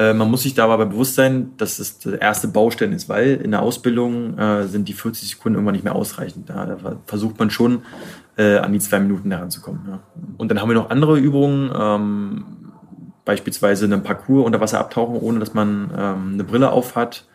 Äh, 0.00 0.14
man 0.14 0.30
muss 0.30 0.44
sich 0.44 0.54
da 0.54 0.64
aber 0.64 0.86
bewusst 0.86 1.14
sein, 1.14 1.52
dass 1.58 1.78
es 1.78 1.98
der 1.98 2.22
erste 2.22 2.48
Baustein 2.48 2.92
ist, 2.92 3.10
weil 3.10 3.34
in 3.34 3.50
der 3.50 3.60
Ausbildung 3.60 4.38
äh, 4.38 4.66
sind 4.66 4.88
die 4.88 4.94
40 4.94 5.28
Sekunden 5.28 5.56
irgendwann 5.56 5.74
nicht 5.74 5.84
mehr 5.84 5.94
ausreichend. 5.94 6.48
Da, 6.48 6.64
da 6.64 6.96
versucht 7.04 7.38
man 7.38 7.50
schon, 7.50 7.82
äh, 8.38 8.56
an 8.56 8.72
die 8.72 8.78
zwei 8.78 8.98
Minuten 8.98 9.30
heranzukommen. 9.30 9.82
Ja. 9.86 10.00
Und 10.38 10.50
dann 10.50 10.58
haben 10.58 10.70
wir 10.70 10.74
noch 10.74 10.88
andere 10.88 11.18
Übungen, 11.18 11.70
ähm, 11.78 12.44
beispielsweise 13.26 13.84
einen 13.84 14.02
Parcours 14.02 14.46
unter 14.46 14.60
Wasser 14.62 14.80
abtauchen, 14.80 15.16
ohne 15.16 15.38
dass 15.38 15.52
man 15.52 15.90
ähm, 15.94 16.30
eine 16.32 16.44
Brille 16.44 16.72
auf 16.72 16.96
hat. 16.96 17.26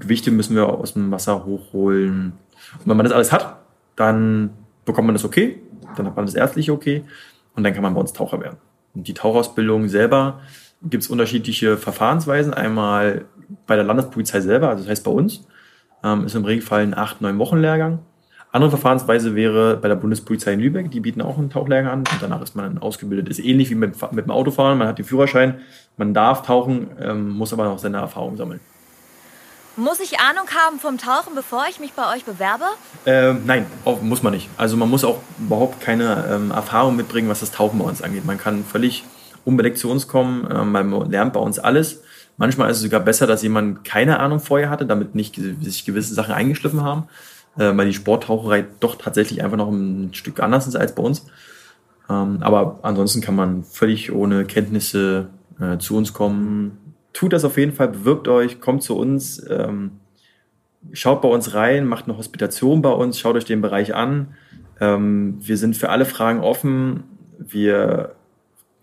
Gewichte 0.00 0.32
müssen 0.32 0.56
wir 0.56 0.68
aus 0.68 0.94
dem 0.94 1.12
Wasser 1.12 1.44
hochholen. 1.44 2.32
Und 2.78 2.86
wenn 2.86 2.96
man 2.96 3.04
das 3.04 3.12
alles 3.14 3.30
hat, 3.30 3.58
dann 3.94 4.50
bekommt 4.84 5.06
man 5.06 5.14
das 5.14 5.24
okay, 5.24 5.62
dann 5.96 6.06
hat 6.06 6.16
man 6.16 6.26
das 6.26 6.34
ärztliche 6.34 6.72
okay 6.72 7.04
und 7.54 7.62
dann 7.62 7.72
kann 7.72 7.84
man 7.84 7.94
bei 7.94 8.00
uns 8.00 8.12
Taucher 8.12 8.40
werden. 8.40 8.56
Und 8.94 9.06
die 9.06 9.14
Tauchausbildung 9.14 9.88
selber 9.88 10.40
gibt 10.82 11.04
es 11.04 11.10
unterschiedliche 11.10 11.76
Verfahrensweisen. 11.76 12.54
Einmal 12.54 13.24
bei 13.66 13.76
der 13.76 13.84
Landespolizei 13.84 14.40
selber, 14.40 14.68
also 14.68 14.82
das 14.82 14.90
heißt 14.90 15.04
bei 15.04 15.10
uns, 15.10 15.44
ähm, 16.02 16.24
ist 16.24 16.34
im 16.34 16.44
Regelfall 16.44 16.82
ein 16.82 16.96
acht, 16.96 17.20
neun 17.20 17.38
Wochen 17.38 17.58
Lehrgang. 17.58 18.00
Andere 18.52 18.70
Verfahrensweise 18.70 19.36
wäre 19.36 19.76
bei 19.76 19.86
der 19.86 19.94
Bundespolizei 19.94 20.54
in 20.54 20.60
Lübeck, 20.60 20.90
die 20.90 20.98
bieten 20.98 21.22
auch 21.22 21.38
einen 21.38 21.50
Tauchlehrgang 21.50 21.92
an 21.92 21.98
und 22.00 22.20
danach 22.20 22.42
ist 22.42 22.56
man 22.56 22.64
dann 22.64 22.82
ausgebildet. 22.82 23.28
Ist 23.28 23.38
ähnlich 23.38 23.70
wie 23.70 23.76
mit, 23.76 23.94
mit 24.12 24.24
dem 24.24 24.30
Autofahren, 24.30 24.76
man 24.76 24.88
hat 24.88 24.98
den 24.98 25.04
Führerschein, 25.04 25.60
man 25.96 26.14
darf 26.14 26.42
tauchen, 26.42 26.88
ähm, 27.00 27.30
muss 27.30 27.52
aber 27.52 27.64
noch 27.64 27.78
seine 27.78 27.98
Erfahrung 27.98 28.36
sammeln. 28.36 28.58
Muss 29.76 30.00
ich 30.00 30.18
Ahnung 30.18 30.48
haben 30.52 30.80
vom 30.80 30.98
Tauchen, 30.98 31.36
bevor 31.36 31.64
ich 31.70 31.78
mich 31.78 31.92
bei 31.92 32.12
euch 32.12 32.24
bewerbe? 32.24 32.64
Ähm, 33.06 33.42
nein, 33.46 33.66
auch, 33.84 34.02
muss 34.02 34.22
man 34.22 34.32
nicht. 34.32 34.48
Also 34.56 34.76
man 34.76 34.90
muss 34.90 35.04
auch 35.04 35.20
überhaupt 35.38 35.80
keine 35.80 36.26
ähm, 36.28 36.50
Erfahrung 36.50 36.96
mitbringen, 36.96 37.28
was 37.28 37.40
das 37.40 37.52
Tauchen 37.52 37.78
bei 37.78 37.84
uns 37.84 38.02
angeht. 38.02 38.24
Man 38.24 38.36
kann 38.36 38.64
völlig 38.64 39.04
unbedeckt 39.44 39.78
zu 39.78 39.90
uns 39.90 40.08
kommen, 40.08 40.48
ähm, 40.52 40.72
man 40.72 41.10
lernt 41.10 41.32
bei 41.32 41.40
uns 41.40 41.58
alles. 41.58 42.02
Manchmal 42.36 42.70
ist 42.70 42.78
es 42.78 42.82
sogar 42.84 43.00
besser, 43.00 43.26
dass 43.26 43.42
jemand 43.42 43.84
keine 43.84 44.18
Ahnung 44.18 44.40
vorher 44.40 44.70
hatte, 44.70 44.86
damit 44.86 45.14
nicht 45.14 45.38
sich 45.60 45.84
gewisse 45.84 46.14
Sachen 46.14 46.32
eingeschliffen 46.32 46.82
haben 46.82 47.04
äh, 47.56 47.76
weil 47.76 47.86
die 47.86 47.94
Sporttaucherei 47.94 48.66
doch 48.80 48.96
tatsächlich 48.96 49.42
einfach 49.42 49.56
noch 49.56 49.70
ein 49.70 50.14
Stück 50.14 50.40
anders 50.40 50.66
ist 50.66 50.76
als 50.76 50.94
bei 50.94 51.02
uns. 51.02 51.26
Ähm, 52.08 52.38
aber 52.40 52.80
ansonsten 52.82 53.20
kann 53.20 53.36
man 53.36 53.64
völlig 53.64 54.12
ohne 54.12 54.44
Kenntnisse 54.44 55.28
äh, 55.60 55.78
zu 55.78 55.96
uns 55.96 56.12
kommen. 56.12 56.94
Tut 57.12 57.32
das 57.32 57.44
auf 57.44 57.58
jeden 57.58 57.72
Fall, 57.72 57.88
bewirbt 57.88 58.28
euch, 58.28 58.60
kommt 58.60 58.82
zu 58.82 58.96
uns, 58.96 59.44
ähm, 59.48 59.92
schaut 60.92 61.22
bei 61.22 61.28
uns 61.28 61.54
rein, 61.54 61.86
macht 61.86 62.06
eine 62.06 62.16
Hospitation 62.16 62.82
bei 62.82 62.90
uns, 62.90 63.18
schaut 63.18 63.36
euch 63.36 63.44
den 63.44 63.60
Bereich 63.60 63.94
an. 63.94 64.34
Wir 64.82 65.58
sind 65.58 65.76
für 65.76 65.90
alle 65.90 66.06
Fragen 66.06 66.40
offen. 66.40 67.02
Wir 67.38 68.14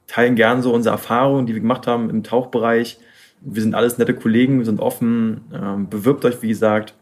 teilen 0.08 0.36
gern 0.36 0.62
so 0.62 0.74
unsere 0.74 0.94
Erfahrungen, 0.94 1.46
die 1.46 1.54
wir 1.54 1.62
gemacht 1.62 1.88
haben 1.88 2.10
im 2.10 2.24
Tauchbereich. 2.24 2.98
Wir 3.42 3.62
sind 3.62 3.76
alles 3.76 3.98
nette 3.98 4.16
Kollegen, 4.16 4.60
wir 4.60 4.66
sind 4.66 4.80
offen. 4.80 5.46
Ähm, 5.54 5.90
bewirbt 5.90 6.26
euch, 6.26 6.42
wie 6.42 6.48
gesagt, 6.48 6.96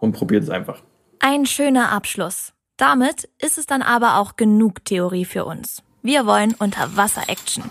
und 0.00 0.12
probiert 0.12 0.42
es 0.42 0.50
einfach. 0.50 0.80
Ein 1.18 1.46
schöner 1.46 1.92
Abschluss. 1.92 2.52
Damit 2.76 3.28
ist 3.38 3.58
es 3.58 3.66
dann 3.66 3.82
aber 3.82 4.18
auch 4.18 4.36
genug 4.36 4.84
Theorie 4.84 5.24
für 5.24 5.44
uns. 5.44 5.82
Wir 6.02 6.26
wollen 6.26 6.54
Unterwasser-Action. 6.54 7.70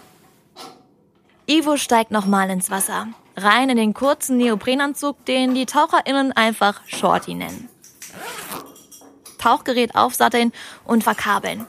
Ivo 1.45 1.75
steigt 1.77 2.11
nochmal 2.11 2.49
ins 2.49 2.71
Wasser. 2.71 3.07
Rein 3.35 3.69
in 3.69 3.77
den 3.77 3.93
kurzen 3.93 4.37
Neoprenanzug, 4.37 5.25
den 5.25 5.55
die 5.55 5.65
TaucherInnen 5.65 6.31
einfach 6.31 6.81
Shorty 6.87 7.33
nennen. 7.33 7.67
Tauchgerät 9.39 9.95
aufsatteln 9.95 10.53
und 10.85 11.03
verkabeln. 11.03 11.65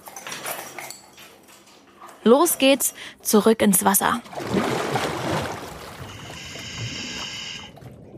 Los 2.25 2.59
geht's, 2.59 2.95
zurück 3.21 3.61
ins 3.61 3.85
Wasser. 3.85 4.21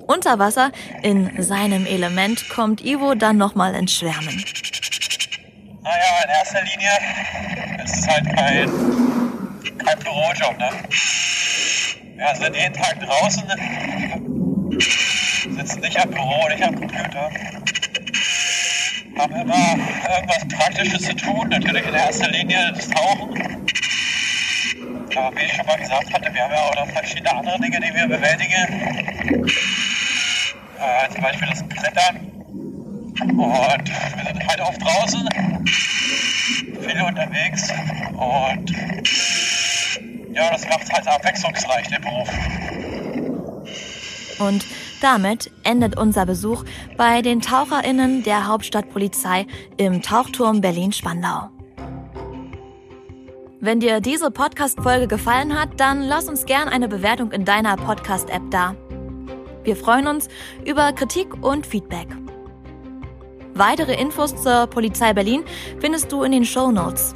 Unter 0.07 0.39
Wasser, 0.39 0.71
in 1.03 1.43
seinem 1.43 1.85
Element, 1.87 2.49
kommt 2.49 2.85
Ivo 2.85 3.17
dann 3.17 3.37
nochmal 3.37 3.75
ins 3.75 3.93
Schwärmen. 3.93 4.45
Naja, 5.83 6.23
in 6.25 6.31
erster 6.31 6.63
Linie 6.63 7.85
ist 7.85 7.97
es 7.97 8.07
halt 8.07 8.25
kein, 8.37 8.71
kein 9.85 9.99
Bürojob, 9.99 10.57
ne? 10.59 10.71
Wir 12.15 12.35
sind 12.37 12.57
jeden 12.57 12.75
Tag 12.75 13.01
draußen, 13.01 13.45
sitzen 15.57 15.81
nicht 15.81 16.01
am 16.01 16.11
Büro, 16.11 16.49
nicht 16.49 16.63
am 16.63 16.77
Computer. 16.77 17.31
Haben 19.19 19.35
immer 19.35 19.77
irgendwas 20.15 20.49
Praktisches 20.57 21.03
zu 21.03 21.17
tun, 21.17 21.49
natürlich 21.49 21.87
in 21.87 21.95
erster 21.95 22.29
Linie 22.31 22.73
das 22.75 22.89
Tauchen. 22.89 23.16
Aber 25.17 25.35
wie 25.37 25.45
ich 25.45 25.53
schon 25.55 25.67
mal 25.67 25.79
gesagt 25.79 26.13
hatte, 26.13 26.33
wir 26.33 26.43
haben 26.43 26.53
ja 26.53 26.63
auch 26.63 26.75
noch 26.75 26.89
verschiedene 26.93 27.35
andere 27.35 27.59
Dinge, 27.59 27.81
die 27.81 27.95
wir 27.95 28.07
bewältigen 28.07 29.47
äh, 30.79 31.09
zum 31.11 31.23
Beispiel 31.23 31.49
das 31.49 31.69
Klettern. 31.69 32.17
Und 33.21 33.89
wir 33.89 34.25
sind 34.27 34.47
halt 34.47 34.61
oft 34.61 34.83
draußen, 34.83 35.29
viele 36.83 37.05
unterwegs 37.05 37.73
und 38.13 38.71
ja, 40.35 40.51
das 40.51 40.69
macht 40.69 40.93
halt 40.93 41.09
abwechslungsreich, 41.09 41.89
den 41.89 42.03
Beruf. 42.03 42.29
Und 44.39 44.67
damit 45.01 45.51
endet 45.65 45.97
unser 45.97 46.27
Besuch 46.27 46.65
bei 46.99 47.23
den 47.23 47.41
TaucherInnen 47.41 48.23
der 48.23 48.47
Hauptstadtpolizei 48.47 49.47
im 49.79 50.03
Tauchturm 50.03 50.61
Berlin-Spandau. 50.61 51.56
Wenn 53.59 53.81
dir 53.81 54.01
diese 54.01 54.31
Podcast-Folge 54.31 55.09
gefallen 55.09 55.59
hat, 55.59 55.81
dann 55.81 56.03
lass 56.03 56.29
uns 56.29 56.45
gern 56.45 56.69
eine 56.69 56.89
Bewertung 56.89 57.33
in 57.33 57.47
deiner 57.47 57.77
Podcast-App 57.77 58.51
da. 58.51 58.77
Wir 59.65 59.77
freuen 59.77 60.07
uns 60.07 60.29
über 60.67 60.93
Kritik 60.93 61.43
und 61.43 61.67
Feedback. 61.67 62.07
Weitere 63.55 63.99
Infos 63.99 64.43
zur 64.43 64.67
Polizei 64.67 65.15
Berlin 65.15 65.43
findest 65.81 66.13
du 66.13 66.23
in 66.23 66.33
den 66.33 66.45
Show 66.45 66.71
Notes. 66.71 67.15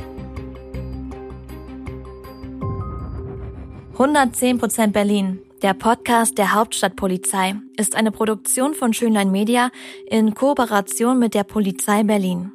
110% 3.99 4.93
Berlin, 4.93 5.43
der 5.61 5.75
Podcast 5.75 6.39
der 6.39 6.55
Hauptstadtpolizei, 6.55 7.57
ist 7.77 7.95
eine 7.95 8.13
Produktion 8.13 8.73
von 8.73 8.95
Schönlein 8.95 9.31
Media 9.31 9.71
in 10.07 10.33
Kooperation 10.33 11.19
mit 11.19 11.35
der 11.35 11.45
Polizei 11.45 12.03
Berlin. 12.03 12.53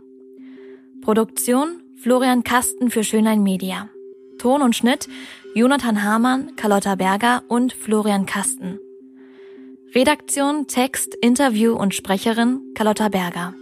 Produktion 1.01 1.83
Florian 2.05 2.43
Kasten 2.43 2.91
für 2.91 3.03
Schönlein 3.03 3.41
Media. 3.41 3.89
Ton 4.37 4.61
und 4.61 4.75
Schnitt 4.75 5.09
Jonathan 5.55 6.03
Hamann, 6.03 6.55
Carlotta 6.55 6.93
Berger 6.93 7.41
und 7.47 7.73
Florian 7.73 8.27
Kasten. 8.27 8.77
Redaktion, 9.95 10.67
Text, 10.67 11.15
Interview 11.19 11.73
und 11.73 11.95
Sprecherin 11.95 12.61
Carlotta 12.75 13.09
Berger. 13.09 13.55